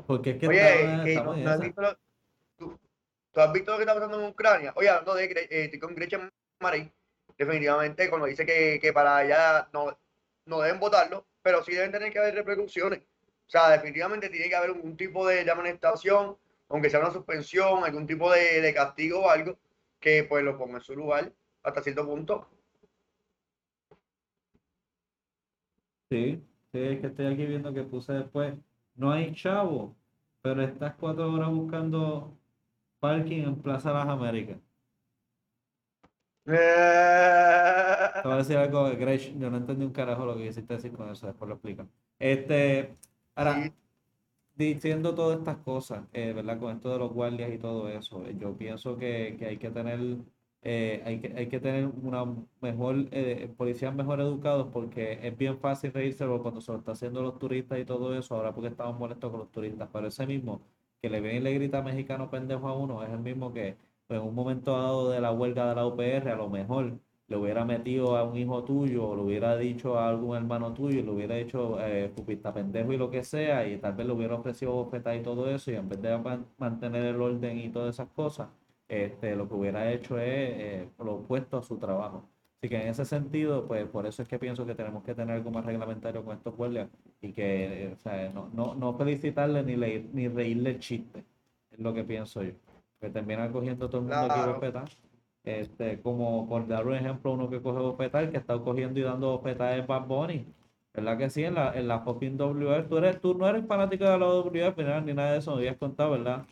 [0.07, 1.15] Porque es que Oye,
[2.59, 4.73] ¿Tú has visto lo que está pasando en Ucrania?
[4.77, 6.29] Oye, hablando de, eh, estoy con Gretchen
[6.61, 6.93] Marín,
[7.39, 9.97] definitivamente cuando dice que, que para allá no,
[10.47, 13.01] no deben votarlo, pero sí deben tener que haber repercusiones.
[13.47, 16.37] O sea, definitivamente tiene que haber un tipo de, amonestación,
[16.69, 19.59] aunque sea una suspensión, algún tipo de, de, castigo o algo,
[20.01, 22.49] que pues lo ponga en su lugar hasta cierto punto.
[26.11, 26.43] Sí,
[26.75, 28.55] sí, es que estoy aquí viendo que puse después,
[28.97, 29.95] no hay chavo,
[30.43, 32.37] pero estás cuatro horas buscando
[32.99, 34.59] parking en Plaza Las Américas.
[36.45, 36.53] Te
[38.25, 41.09] voy a decir algo, Gresh, yo no entendí un carajo lo que quisiste decir con
[41.11, 41.87] eso, después lo explico.
[42.19, 42.97] Este,
[43.37, 43.73] ahora,
[44.57, 46.59] diciendo todas estas cosas, eh, ¿verdad?
[46.59, 50.01] Con esto de los guardias y todo eso, eh, yo pienso que, hay que tener,
[50.65, 52.25] eh, hay, que, hay que tener una
[52.61, 53.07] mejor,
[53.57, 57.79] policías mejor educados porque es bien fácil reírse cuando se lo está haciendo los turistas
[57.79, 60.61] y todo eso, ahora porque estamos molestos con los turistas, pero ese mismo
[61.03, 63.77] que le viene y le grita mexicano pendejo a uno es el mismo que
[64.09, 67.65] en un momento dado de la huelga de la UPR a lo mejor le hubiera
[67.65, 71.11] metido a un hijo tuyo o le hubiera dicho a algún hermano tuyo y le
[71.11, 74.73] hubiera hecho eh, pupista pendejo y lo que sea y tal vez le hubiera ofrecido
[74.73, 76.19] bofetas y todo eso y en vez de
[76.59, 78.49] mantener el orden y todas esas cosas,
[78.89, 82.29] este, lo que hubiera hecho es eh, lo opuesto a su trabajo.
[82.59, 85.37] Así que en ese sentido, pues por eso es que pienso que tenemos que tener
[85.37, 86.89] algo más reglamentario con estos guardias
[87.21, 91.25] y que, o sea, no, no, no felicitarle ni, ni reírle el chiste,
[91.71, 92.53] es lo que pienso yo.
[93.01, 94.97] Que terminan cogiendo todo el mundo aquí bofetas.
[95.45, 99.33] Este, como por dar un ejemplo, uno que coge bofetas, que está cogiendo y dando
[99.33, 100.47] bofetas es Bad Bunny.
[100.95, 101.45] ¿Verdad que sí?
[101.45, 102.89] En la, en la fucking WF.
[102.89, 105.77] Tú, eres, tú no eres fanático de la WF ni nada de eso, me habías
[105.77, 106.47] contado, ¿verdad?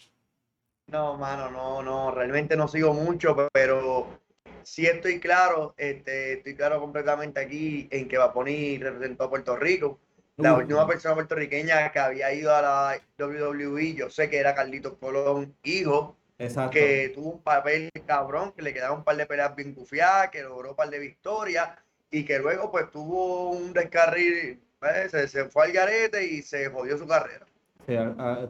[0.87, 4.19] No, mano, no, no, realmente no sigo mucho, pero
[4.63, 9.99] sí estoy claro, este, estoy claro completamente aquí en que Vaponi representó a Puerto Rico.
[10.37, 14.95] La última persona puertorriqueña que había ido a la WWE, yo sé que era Carlitos
[14.99, 16.17] Colón, hijo,
[16.71, 20.43] que tuvo un papel cabrón, que le quedaba un par de peleas bien bufiadas, que
[20.43, 21.71] logró un par de victorias
[22.11, 26.99] y que luego pues tuvo un descarril, pues, se, fue al garete y se jodió
[26.99, 27.47] su carrera.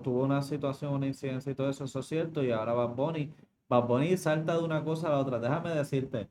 [0.03, 3.33] Tuvo una situación, una incidencia y todo eso, eso es cierto, y ahora va Bonnie
[3.73, 5.39] Bad Bunny salta de una cosa a la otra.
[5.39, 6.29] Déjame decirte,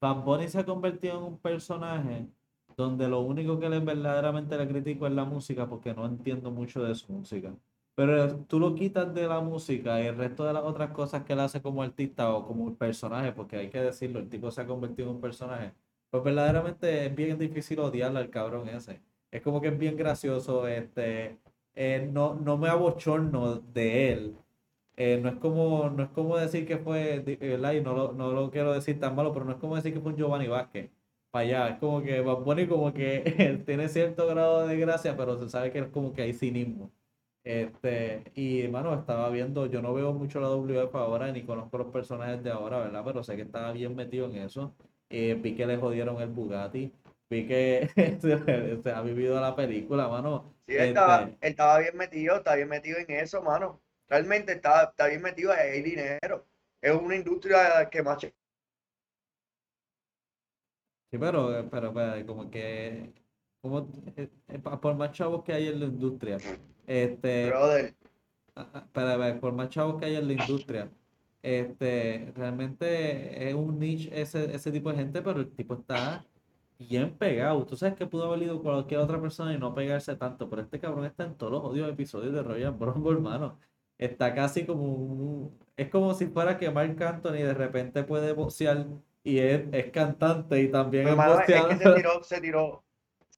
[0.00, 2.28] Bad Bunny se ha convertido en un personaje
[2.76, 6.84] donde lo único que le verdaderamente le critico es la música porque no entiendo mucho
[6.84, 7.52] de su música.
[7.96, 11.32] Pero tú lo quitas de la música y el resto de las otras cosas que
[11.32, 14.66] él hace como artista o como personaje, porque hay que decirlo, el tipo se ha
[14.68, 15.72] convertido en un personaje,
[16.10, 19.00] pues verdaderamente es bien difícil odiarle al cabrón ese.
[19.32, 21.38] Es como que es bien gracioso, este,
[21.76, 24.36] eh, no, no me abochorno de él.
[24.96, 27.72] Eh, no es como, no es como decir que fue, ¿verdad?
[27.74, 30.00] Y no lo, no lo quiero decir tan malo, pero no es como decir que
[30.00, 30.90] fue un Giovanni Vázquez
[31.30, 31.68] para allá.
[31.70, 35.70] Es como que Bad Bunny como que tiene cierto grado de gracia, pero se sabe
[35.72, 36.90] que es como que hay cinismo.
[37.44, 41.88] Este, y bueno, estaba viendo, yo no veo mucho la WF ahora, ni conozco los
[41.92, 43.02] personajes de ahora, ¿verdad?
[43.04, 44.74] Pero sé que estaba bien metido en eso.
[45.10, 46.92] Eh, vi que le jodieron el Bugatti,
[47.30, 47.88] vi que
[48.82, 50.55] se, ha vivido la película, mano.
[50.66, 53.80] Sí, él, estaba, este él estaba bien metido, está bien metido en eso, mano.
[54.08, 56.46] Realmente está, está bien metido, hay dinero.
[56.80, 58.32] Es una industria que más Sí,
[61.18, 61.94] pero, pero,
[62.26, 63.12] como que,
[63.60, 66.38] como, eh, eh, por más chavos que hay en la industria,
[66.86, 67.94] este, Brother.
[68.92, 70.90] para ver, por más chavos que hay en la industria,
[71.42, 76.24] este, realmente es un niche ese, ese tipo de gente, pero el tipo está
[76.78, 77.64] bien pegado.
[77.64, 80.78] Tú sabes que pudo haber ido cualquier otra persona y no pegarse tanto, pero este
[80.78, 83.58] cabrón está en todos los odios episodios de Royal Rumble, hermano.
[83.98, 85.58] Está casi como un...
[85.76, 88.86] Es como si fuera que Mark Anthony de repente puede boxear
[89.22, 92.84] y es, es cantante y también es, es que se tiró, se tiró,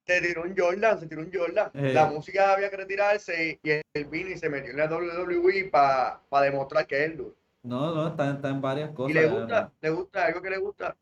[0.06, 1.70] se tiró un Jordan, se tiró un Jordan.
[1.74, 1.92] Eh.
[1.94, 6.20] La música había que retirarse y él vino y se metió en la WWE para
[6.44, 7.34] demostrar que es duro.
[7.62, 9.10] No, no, está, está, en varias cosas.
[9.10, 9.72] ¿Y le gusta?
[9.80, 10.26] ¿Le gusta?
[10.26, 10.96] ¿Algo que le gusta?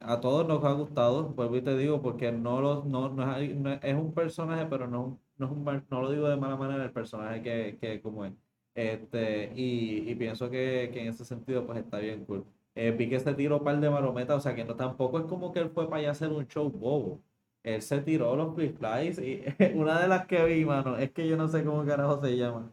[0.00, 3.56] A todos nos ha gustado, vuelvo y te digo, porque no, lo, no, no, es,
[3.56, 6.84] no es, un personaje, pero no, no, es un, no lo digo de mala manera
[6.84, 8.32] el personaje que, que como es.
[8.74, 12.44] Este, y, y pienso que, que, en ese sentido pues está bien cool.
[12.74, 15.26] Eh, vi que se tiró un par de marometas, o sea que no tampoco es
[15.26, 17.20] como que él fue para allá hacer un show bobo.
[17.62, 19.42] Él se tiró los flies y
[19.74, 22.70] una de las que vi, mano, es que yo no sé cómo carajo se llama.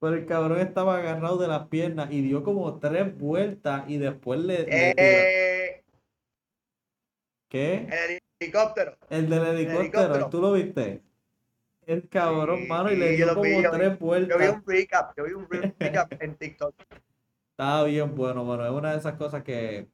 [0.00, 4.40] Pero el cabrón estaba agarrado de las piernas y dio como tres vueltas y después
[4.40, 4.66] le.
[4.68, 4.94] Eh,
[7.52, 7.86] ¿Qué?
[7.86, 8.96] El helicóptero.
[9.10, 11.02] El del helicóptero, ¿tú lo viste?
[11.84, 14.38] El cabrón, mano, y le dio como tres vueltas.
[14.38, 15.46] Yo vi un recap, yo vi un
[15.78, 16.74] recap en TikTok.
[17.50, 18.64] Está bien bueno, bueno.
[18.64, 19.86] Es una de esas cosas que,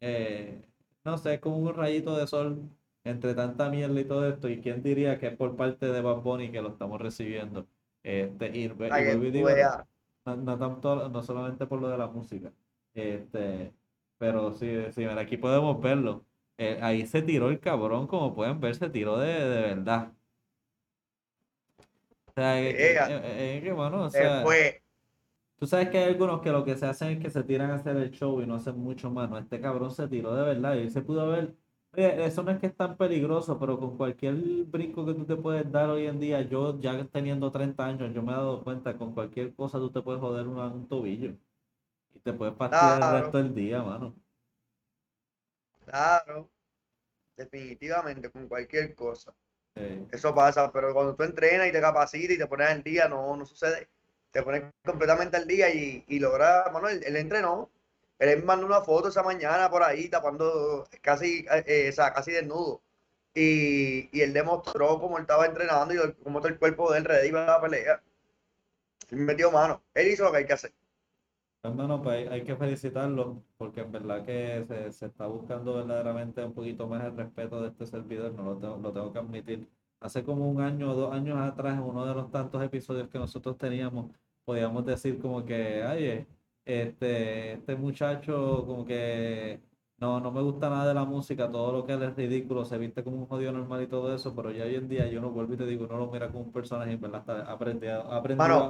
[0.00, 0.60] eh,
[1.04, 2.68] no sé, es como un rayito de sol
[3.04, 4.48] entre tanta mierda y todo esto.
[4.48, 7.64] Y quién diría que es por parte de Bad Bunny que lo estamos recibiendo.
[8.02, 8.66] Este, y,
[10.26, 12.50] no, tanto, no solamente por lo de la música.
[12.92, 13.72] Este,
[14.18, 16.24] pero sí, sí, aquí podemos verlo.
[16.58, 20.12] Eh, ahí se tiró el cabrón, como pueden ver, se tiró de, de verdad.
[22.26, 24.84] O sea, es que, bueno, o sea, fue
[25.64, 27.76] Tú sabes que hay algunos que lo que se hacen es que se tiran a
[27.76, 29.30] hacer el show y no hacen mucho más.
[29.30, 31.54] No, este cabrón se tiró de verdad y se pudo ver.
[31.94, 34.34] Oye, eso no es que es tan peligroso, pero con cualquier
[34.66, 38.22] brinco que tú te puedes dar hoy en día, yo ya teniendo 30 años, yo
[38.22, 41.34] me he dado cuenta, con cualquier cosa tú te puedes joder un, tobillo
[42.14, 44.14] y te puedes partir el resto del día, mano.
[45.86, 46.50] Claro,
[47.36, 49.34] definitivamente, con cualquier cosa.
[50.12, 53.36] Eso pasa, pero cuando tú entrenas y te capacitas y te pones al día, no,
[53.36, 53.88] no sucede
[54.34, 57.70] te pones completamente al día y, y logra, bueno, él, él, entrenó,
[58.18, 62.82] él mandó una foto esa mañana por ahí tapando casi, eh, o sea, casi desnudo.
[63.32, 67.04] Y, y, él demostró cómo él estaba entrenando y cómo está el cuerpo de él
[67.04, 68.02] ready para la pelea.
[69.10, 69.82] Y metió mano.
[69.94, 70.72] Él hizo lo que hay que hacer.
[71.72, 76.52] Bueno, pues hay que felicitarlo porque en verdad que se, se, está buscando verdaderamente un
[76.52, 79.66] poquito más el respeto de este servidor, no lo tengo, lo tengo que admitir.
[79.98, 83.18] Hace como un año o dos años atrás, en uno de los tantos episodios que
[83.18, 84.10] nosotros teníamos,
[84.44, 86.26] podíamos decir como que, ay,
[86.66, 89.60] este, este muchacho como que
[89.98, 92.76] no, no me gusta nada de la música, todo lo que él es ridículo, se
[92.78, 95.30] viste como un jodido normal y todo eso, pero ya hoy en día yo no
[95.30, 98.02] vuelvo y te digo, no lo mira como un personaje, en verdad está aprendido,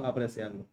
[0.05, 0.65] a apreciarlo.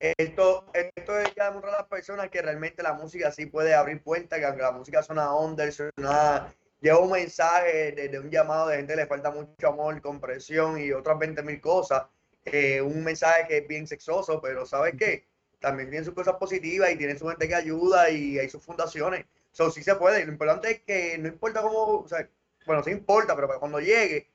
[0.00, 4.00] Esto, esto es ya demostrar a las personas que realmente la música sí puede abrir
[4.00, 8.68] puertas, que aunque la música suena under, suena, lleva un mensaje de, de, un llamado
[8.68, 12.04] de gente que le falta mucho amor, compresión y otras 20 mil cosas,
[12.44, 15.26] eh, un mensaje que es bien sexoso, pero ¿sabes qué?
[15.58, 19.26] También tiene sus cosas positivas y tiene su gente que ayuda y hay sus fundaciones.
[19.52, 20.24] Eso sí se puede.
[20.24, 22.28] Lo importante es que no importa cómo, o sea,
[22.66, 24.28] bueno, sí importa, pero cuando llegue,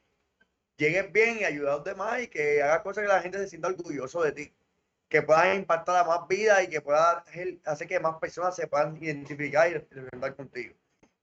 [0.78, 3.48] llegues bien y ayuda a los demás y que hagas cosas que la gente se
[3.48, 4.54] sienta orgulloso de ti.
[5.14, 7.24] Que puedas impactar a más vidas y que puedas
[7.66, 10.74] hacer que más personas se puedan identificar y representar contigo.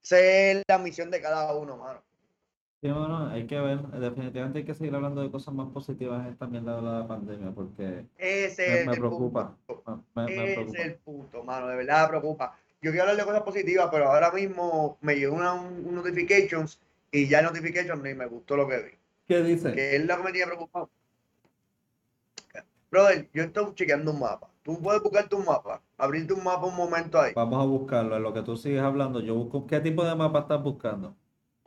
[0.00, 2.00] Esa es la misión de cada uno, mano.
[2.80, 6.32] Sí, bueno, hay que ver, definitivamente hay que seguir hablando de cosas más positivas en
[6.32, 10.04] esta mierda de la pandemia, porque Ese me, preocupa, punto.
[10.14, 12.56] me, me Ese es el punto, mano, de verdad me preocupa.
[12.80, 16.78] Yo quiero hablar de cosas positivas, pero ahora mismo me llegó una un, notifications
[17.10, 18.92] y ya el notification ni me gustó lo que vi.
[19.26, 19.72] ¿Qué dice?
[19.72, 20.88] Que es lo que me tiene preocupado.
[22.90, 24.50] Brother, yo estoy chequeando un mapa.
[24.62, 27.32] Tú puedes buscarte un mapa, abrirte un mapa un momento ahí.
[27.34, 30.40] Vamos a buscarlo, en lo que tú sigues hablando, yo busco, ¿qué tipo de mapa
[30.40, 31.16] estás buscando?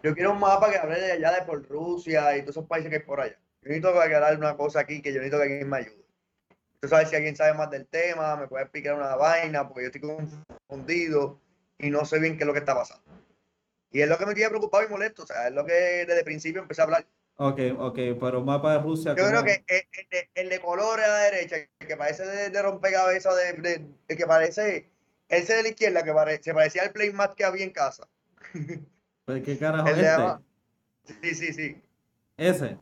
[0.04, 2.90] Yo quiero un mapa que hable de allá de por Rusia y todos esos países
[2.90, 3.40] que hay por allá.
[3.62, 6.06] Yo necesito aclarar una cosa aquí que yo necesito que alguien me ayude.
[6.82, 9.88] Tú sabes si alguien sabe más del tema, me puede explicar una vaina, porque yo
[9.88, 10.02] estoy
[10.68, 11.40] confundido
[11.80, 13.04] y no sé bien qué es lo que está pasando.
[13.92, 15.24] Y es lo que me tiene preocupado y molesto.
[15.24, 17.06] O sea, es lo que desde el principio empecé a hablar.
[17.36, 21.06] Ok, ok, pero mapa de Rusia, Yo creo que el, el de, el de colores
[21.06, 24.90] a la derecha, el que parece de, de rompecabezas, de, de- el que parece,
[25.30, 28.08] ese de la izquierda, que pare- se parecía al playmat que había en casa.
[29.26, 31.22] Pues, ¿Qué carajo El este?
[31.22, 31.82] Sí, sí, sí.
[32.36, 32.78] Ese.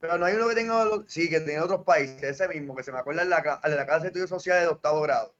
[0.00, 2.92] Pero no hay uno que tenga, sí, que tiene otros países, ese mismo, que se
[2.92, 5.34] me acuerda en la, la clase de estudios sociales de octavo grado.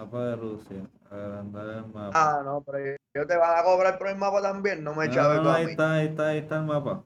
[0.00, 0.90] Mapa de Rusia.
[1.10, 2.10] Agrandar el mapa.
[2.14, 5.14] Ah, no, pero yo te van a cobrar por el mapa también, no me No,
[5.14, 5.70] chaves no, ahí mí.
[5.72, 7.04] está, ahí está, ahí está el mapa.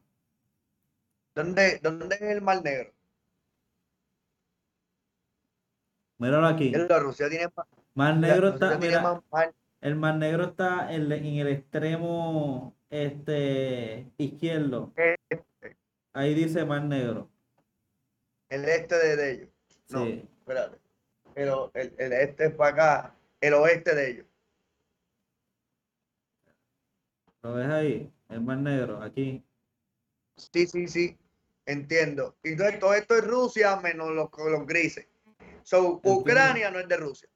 [1.35, 2.93] ¿Dónde, ¿Dónde es el Mar Negro?
[6.19, 6.71] Míralo aquí.
[6.71, 9.53] La Rusia tiene más, Mar Negro está, mira, más mar.
[9.81, 14.93] el Mar Negro está en, en el extremo este izquierdo.
[14.97, 15.77] Este,
[16.13, 17.29] Ahí dice Mar Negro.
[18.49, 19.49] el este de, de ellos.
[19.91, 20.29] No, Sí.
[20.39, 20.84] espérate.
[21.35, 24.27] Pero el, el este es para acá, el oeste de ellos.
[27.43, 28.13] ¿Lo ves ahí?
[28.29, 29.45] El Mar Negro, aquí.
[30.37, 31.19] Sí, sí, sí,
[31.67, 32.37] entiendo.
[32.43, 35.07] Y todo esto es Rusia menos los, los grises.
[35.63, 36.21] So, Entiendo.
[36.21, 37.29] Ucrania no es de Rusia.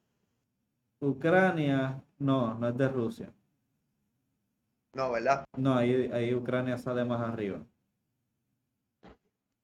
[1.01, 3.33] Ucrania, no, no es de Rusia.
[4.95, 5.45] No, ¿verdad?
[5.57, 7.65] No, ahí, ahí Ucrania sale más arriba.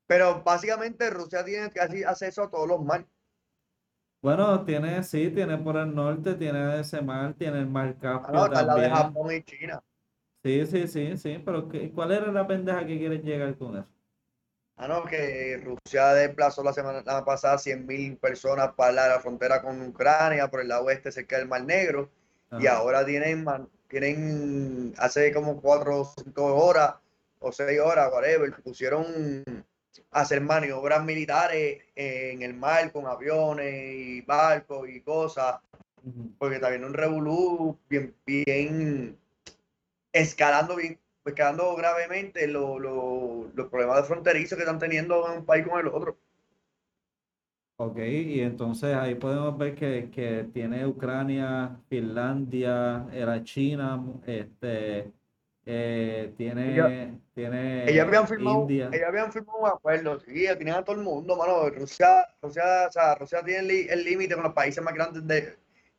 [0.06, 1.70] Pero básicamente Rusia tiene
[2.06, 3.06] acceso a todos los mares.
[4.24, 8.32] Bueno, tiene, sí, tiene por el norte, tiene ese mar, tiene el mar Ah, Caspio
[8.32, 8.90] no, está al lado de también.
[8.90, 9.82] Japón y China.
[10.44, 13.88] Sí, sí, sí, sí, pero ¿qué- ¿cuál era la pendeja que quieren llegar con eso?
[14.76, 20.48] Ah, no, que Rusia desplazó la semana pasada 100.000 personas para la frontera con Ucrania
[20.50, 22.10] por el lado oeste cerca del Mar Negro.
[22.58, 23.44] Y ahora tienen,
[23.88, 26.94] tienen hace como cuatro o cinco horas
[27.40, 29.04] o seis horas, whatever, pusieron
[30.10, 35.60] hacer maniobras militares en el mar con aviones y barcos y cosas,
[36.38, 39.18] porque está viendo un revolú bien, bien
[40.12, 45.46] escalando bien, escalando gravemente lo- lo- los problemas de fronterizos que están teniendo en un
[45.46, 46.16] país con el otro.
[47.76, 55.12] Ok, y entonces ahí podemos ver que, que tiene Ucrania, Finlandia, era China, este,
[55.66, 58.90] eh, tiene, Ella- tiene Ellos habían firmado, India.
[58.92, 61.68] ellos habían firmado un acuerdo, sí, tenían a todo el mundo, mano.
[61.70, 65.56] Rusia, Rusia, o sea, Rusia tiene el límite con los países más grandes de, de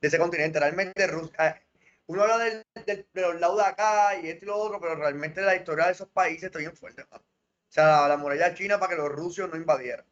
[0.07, 0.59] ese continente.
[0.59, 1.61] Realmente Rusia,
[2.07, 4.95] uno habla del, del- de los lados de acá y esto y lo otro, pero
[4.95, 7.23] realmente la historia de esos países está bien fuerte, mano.
[7.23, 10.05] O sea, la, la muralla china para que los rusos no invadieran,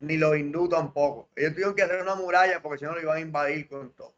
[0.00, 1.30] ni los hindúes tampoco.
[1.36, 4.14] Ellos tuvieron que hacer una muralla porque si no lo iban a invadir con todo.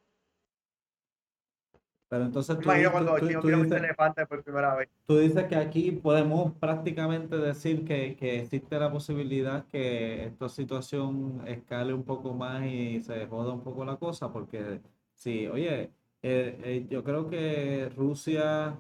[2.11, 4.89] Pero entonces tú, imagino di- cuando tú- tú- un dices, elefante por primera vez.
[5.07, 11.41] tú dices que aquí podemos prácticamente decir que, que existe la posibilidad que esta situación
[11.47, 14.81] escale un poco más y se joda un poco la cosa, porque
[15.15, 15.93] sí, oye,
[16.23, 18.77] eh, eh, yo creo que Rusia,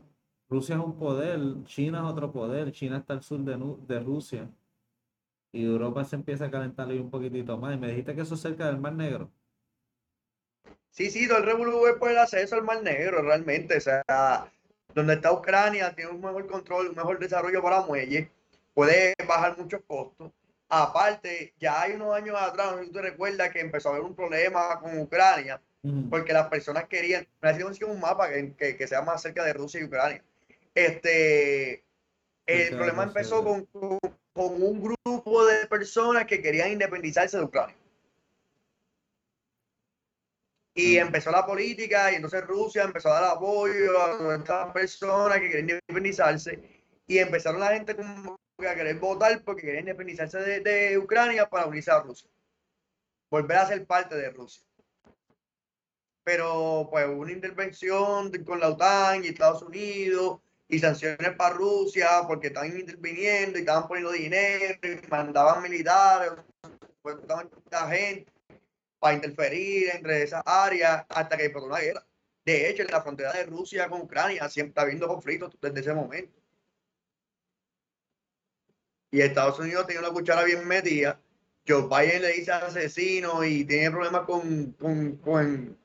[0.49, 4.51] Rusia es un poder, China es otro poder, China está al sur de, de Rusia
[5.53, 7.75] y Europa se empieza a calentar un poquitito más.
[7.75, 9.31] Y me dijiste que eso es cerca del Mar Negro.
[10.91, 13.77] Sí, sí, todo el revolú por el acceso al Mar Negro, realmente.
[13.77, 14.03] O sea,
[14.95, 18.29] donde está Ucrania tiene un mejor control, un mejor desarrollo para muelles,
[18.75, 20.33] puede bajar muchos costos.
[20.69, 23.93] Aparte, ya hay unos años atrás, no sé si tú te recuerdas que empezó a
[23.93, 25.61] haber un problema con Ucrania,
[26.11, 29.81] porque las personas querían, necesitamos un mapa que, que, que sea más cerca de Rusia
[29.81, 30.23] y Ucrania.
[30.75, 31.83] Este,
[32.47, 33.99] el problema empezó con, con,
[34.33, 37.77] con un grupo de personas que querían independizarse de Ucrania.
[40.81, 45.51] Y empezó la política y entonces Rusia empezó a dar apoyo a estas personas que
[45.51, 46.59] querían independizarse
[47.07, 51.51] y empezaron la gente como que a querer votar porque querían independizarse de, de Ucrania
[51.51, 52.31] para unirse a Rusia.
[53.31, 54.63] Volver a ser parte de Rusia.
[56.25, 62.09] Pero pues hubo una intervención con la OTAN y Estados Unidos y sanciones para Rusia
[62.27, 66.33] porque estaban interviniendo y estaban poniendo dinero y mandaban militares,
[67.03, 67.51] pues, estaban
[67.91, 68.33] gente
[69.01, 72.07] para interferir entre esas áreas hasta que explotó una guerra.
[72.45, 75.95] De hecho, en la frontera de Rusia con Ucrania siempre está habiendo conflictos desde ese
[75.95, 76.39] momento.
[79.11, 81.21] Y Estados Unidos tiene una cuchara bien metida.
[81.67, 85.79] Joe Biden le dice asesino y tiene problemas con, con, con,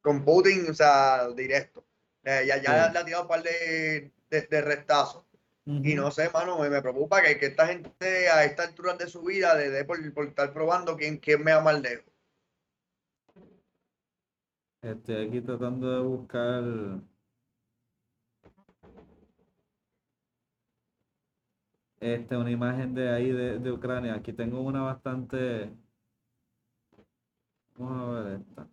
[0.00, 1.84] con Putin, o sea, directo.
[2.24, 2.92] Eh, ya ya Sí.
[2.92, 5.24] le ha tirado un par de, de, de restazos.
[5.64, 9.06] Y no sé, mano, me, me preocupa que, que esta gente a esta altura de
[9.06, 12.04] su vida le dé por, por estar probando quién, quién me ama más lejos.
[14.82, 16.64] Estoy aquí tratando de buscar.
[22.00, 24.14] Este, una imagen de ahí de, de Ucrania.
[24.14, 25.70] Aquí tengo una bastante.
[27.76, 28.68] Vamos a ver esta.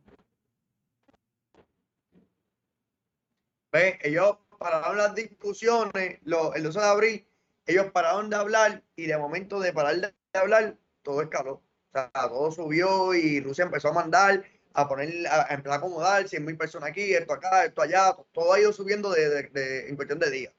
[3.71, 3.97] ¿Ves?
[4.01, 7.27] Ellos pararon las discusiones lo- el 12 de abril,
[7.67, 11.53] ellos pararon de hablar y de momento de parar de hablar, todo escaló.
[11.53, 14.43] O sea, todo subió y Rusia empezó a mandar,
[14.73, 18.53] a poner, a, empezar a acomodar 100 mil personas aquí, esto acá, esto allá, todo
[18.53, 20.53] ha ido subiendo de, de- de- en cuestión de días.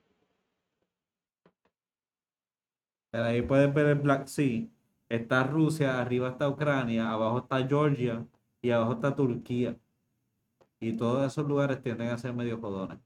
[3.10, 4.66] Pero ahí puedes ver el Black Sea.
[5.08, 8.24] Está Rusia, arriba está Ucrania, abajo está Georgia
[8.62, 9.76] y abajo está Turquía.
[10.78, 12.98] Y todos esos lugares tienden a ser medio jodones.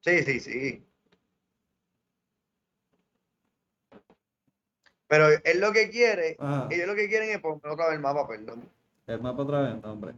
[0.00, 0.86] Sí, sí, sí.
[5.06, 8.00] Pero él lo que quiere, Ah, ellos lo que quieren es poner otra vez el
[8.00, 8.68] mapa, perdón.
[9.06, 10.14] El mapa otra vez, no, hombre.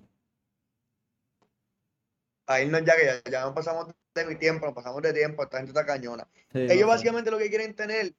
[2.46, 5.42] A irnos ya que ya, ya nos pasamos de mi tiempo, nos pasamos de tiempo,
[5.42, 6.26] esta gente está cañona.
[6.52, 8.12] Sí, Ellos básicamente lo que quieren tener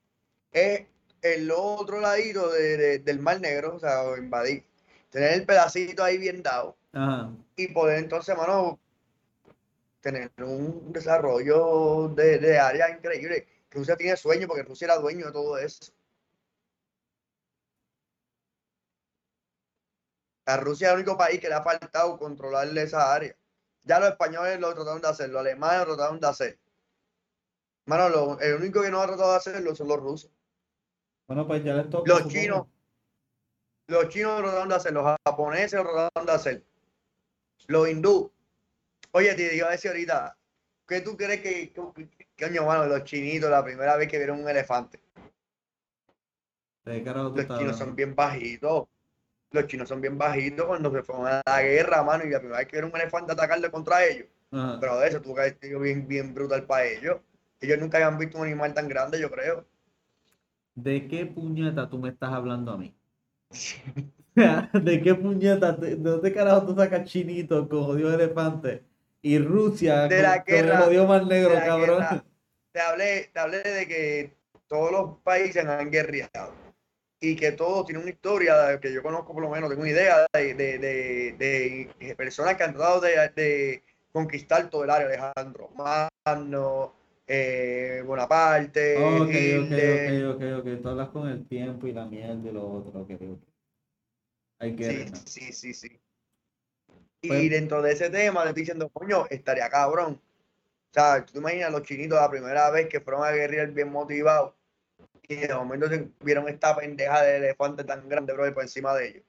[0.51, 0.88] es
[1.22, 4.66] el otro ladito de- de- del Mar Negro, o sea, o invadir.
[5.09, 7.32] Tener el pedacito ahí bien dado Ajá.
[7.55, 8.80] y poder entonces, mano,
[10.01, 13.47] tener un desarrollo de, de área increíble.
[13.70, 15.91] Rusia tiene sueño porque Rusia era dueño de todo eso.
[20.45, 23.35] A Rusia es el único país que le ha faltado controlarle esa área.
[23.83, 26.59] Ya los españoles lo trataron de hacer, los alemanes lo trataron de hacer.
[27.85, 30.31] Mano, lo- el único que no ha tratado de hacerlo son los rusos.
[31.27, 32.09] Bueno, pues ya les toca.
[32.09, 32.67] Los chinos,
[33.87, 36.63] los chinos lo trataron de hacer, los japoneses lo trataron de hacer,
[37.67, 38.31] los hindú.
[39.11, 40.37] Oye, te iba a decir ahorita,
[40.87, 44.41] ¿qué tú crees que, que, que- coño, mano, los chinitos, la primera vez que vieron
[44.41, 44.99] un elefante?
[46.85, 48.87] ¿De qué carajo tú Los chinos son bien bajitos.
[49.54, 52.58] Los chinos son bien bajitos cuando se fueron a la guerra, mano, y la primera
[52.58, 54.28] vez que vieron un elefante atacarle contra ellos.
[54.51, 54.78] Ajá.
[54.80, 57.18] Pero de eso tuvo que haber sido bien, bien brutal para ellos.
[57.62, 59.66] Ellos nunca habían visto un animal tan grande, yo creo.
[60.76, 62.95] ¿De qué puñeta tú me estás hablando a mí?
[64.74, 65.72] ¿De qué puñeta?
[65.74, 68.84] ¿De, de dónde carajo tú sacas chinito con jodido elefante?
[69.22, 71.99] Y Rusia De con, la con el guerra, jodido mar negro, cabrón.
[71.99, 72.26] guerra.
[72.72, 74.38] Te hablé, te hablé de que
[74.68, 76.62] todos los países han guerreado
[77.24, 80.28] y que todos tienen una historia que yo conozco por lo menos, tengo una idea
[80.34, 85.69] de, de, de- de personas que han tratado de, de conquistar todo el área, Alejandro
[85.69, 86.93] Magno,
[87.26, 90.36] eh, Bonaparte, Ok, ok, Hitler.
[90.36, 90.82] ok, ok, ok.
[90.82, 92.99] Tú hablas con el tiempo y la mierda y lo otro.
[92.99, 93.39] Ok, ok.
[94.59, 95.99] Hay que Sí, sí, sí, sí.
[97.21, 100.19] Y Pues- dentro de ese tema, le estoy diciendo, coño, estaría cabrón.
[100.19, 103.89] O sea, tú te imaginas los chinitos la primera vez que fueron a guerrear bien
[103.89, 104.53] motivados
[105.28, 109.09] y de momento se vieron esta pendeja de elefante tan grande, bro, por encima de
[109.09, 109.24] ellos.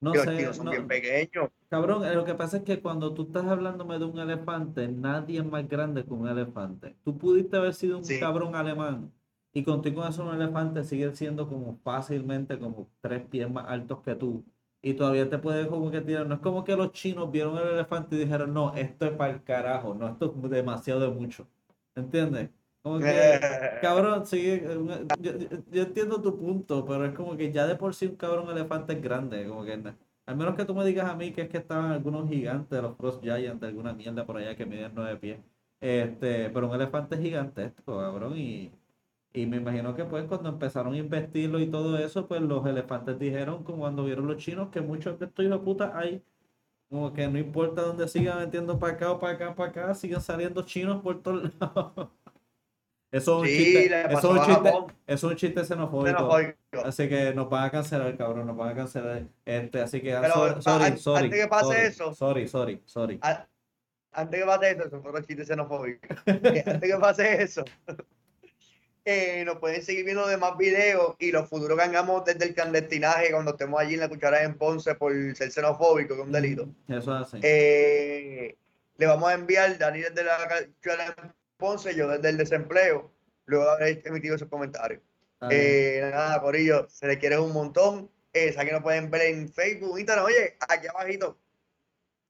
[0.00, 1.48] No que los sé, chinos son no- bien pequeños.
[1.68, 5.40] Cabrón, eh, lo que pasa es que cuando tú estás hablándome de un elefante, nadie
[5.40, 6.94] es más grande que un elefante.
[7.04, 8.20] Tú pudiste haber sido un Sí.
[8.20, 9.12] cabrón alemán
[9.52, 14.02] y contigo con eso un elefante sigue siendo como fácilmente como tres pies más altos
[14.02, 14.44] que tú.
[14.82, 16.26] Y todavía te puede como que tirar.
[16.26, 19.32] No es como que los chinos vieron el elefante y dijeron, no, esto es para
[19.32, 21.48] el carajo, no, esto es demasiado de mucho.
[21.94, 22.50] ¿Entiendes?
[22.84, 23.40] Como que,
[23.80, 24.60] cabrón, sí,
[25.20, 25.32] yo,
[25.70, 28.92] yo- entiendo tu punto, pero es como que ya de por sí un cabrón elefante
[28.94, 29.72] es grande, como que
[30.26, 32.96] al menos que tú me digas a mí que es que estaban algunos gigantes, los
[32.96, 35.40] Frost Giants, de alguna mierda por allá que miden nueve pies.
[35.80, 38.72] Este, pero un elefante es gigantesco, cabrón, y,
[39.34, 43.18] y me imagino que pues cuando empezaron a investirlo y todo eso, pues los elefantes
[43.18, 46.22] dijeron, como cuando vieron los chinos, que muchos de estos hijos de puta hay,
[46.90, 50.20] como que no importa dónde sigan metiendo para acá o para acá, para acá, siguen
[50.22, 52.10] saliendo chinos por todos lados.
[53.14, 54.72] Eso es un Sí, chiste, eso es un a chiste,
[55.06, 56.16] es un chiste xenofóbico.
[56.18, 56.84] Xenofóbico.
[56.84, 59.22] Así que nos van a cancelar, cabrón, nos van a cancelar.
[59.44, 62.14] Este, así que, ah, Pero, sorry, a- sorry, an- sorry, antes que pase sorry, eso-
[62.14, 63.18] sorry, sorry, sorry.
[63.22, 63.46] A-
[64.16, 66.00] Antes que pase eso, eso fue otro chiste xenofóbico.
[66.26, 67.64] Antes que pase eso,
[69.04, 73.30] eh, nos pueden seguir viendo demás videos y los futuros que hagamos desde el clandestinaje
[73.30, 76.68] cuando estemos allí en la cuchara en Ponce por ser xenofóbico, que es un delito.
[76.88, 77.38] Eso es así.
[77.42, 78.56] Eh,
[78.96, 80.36] le vamos a enviar Dani desde la
[80.80, 83.10] cuchara en Ponce, yo desde el desempleo,
[83.46, 85.00] luego de haber emitido esos comentarios.
[85.48, 85.52] Bien.
[85.52, 88.10] Eh, nada, Corillo, se les quiere un montón.
[88.32, 90.24] Eh, saben que nos pueden ver en Facebook, Instagram.
[90.26, 91.38] Oye, aquí abajito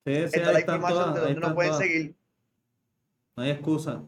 [0.04, 1.86] Sí, sí, está la información todas, de ahí dónde nos pueden todas.
[1.86, 2.14] seguir.
[3.36, 4.02] No hay excusa.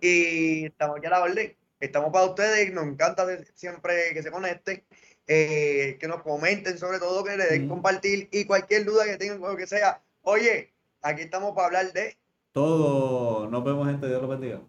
[0.00, 1.56] Y estamos ya a la orden.
[1.78, 2.72] Estamos para ustedes.
[2.72, 4.82] Nos encanta siempre que se conecten.
[5.30, 9.42] eh, que nos comenten sobre todo, que le den compartir y cualquier duda que tengan
[9.42, 10.00] o lo que sea.
[10.22, 12.16] Oye, aquí estamos para hablar de
[12.58, 13.48] Todo.
[13.48, 14.08] Nos vemos, gente.
[14.08, 14.60] Dios los bendiga.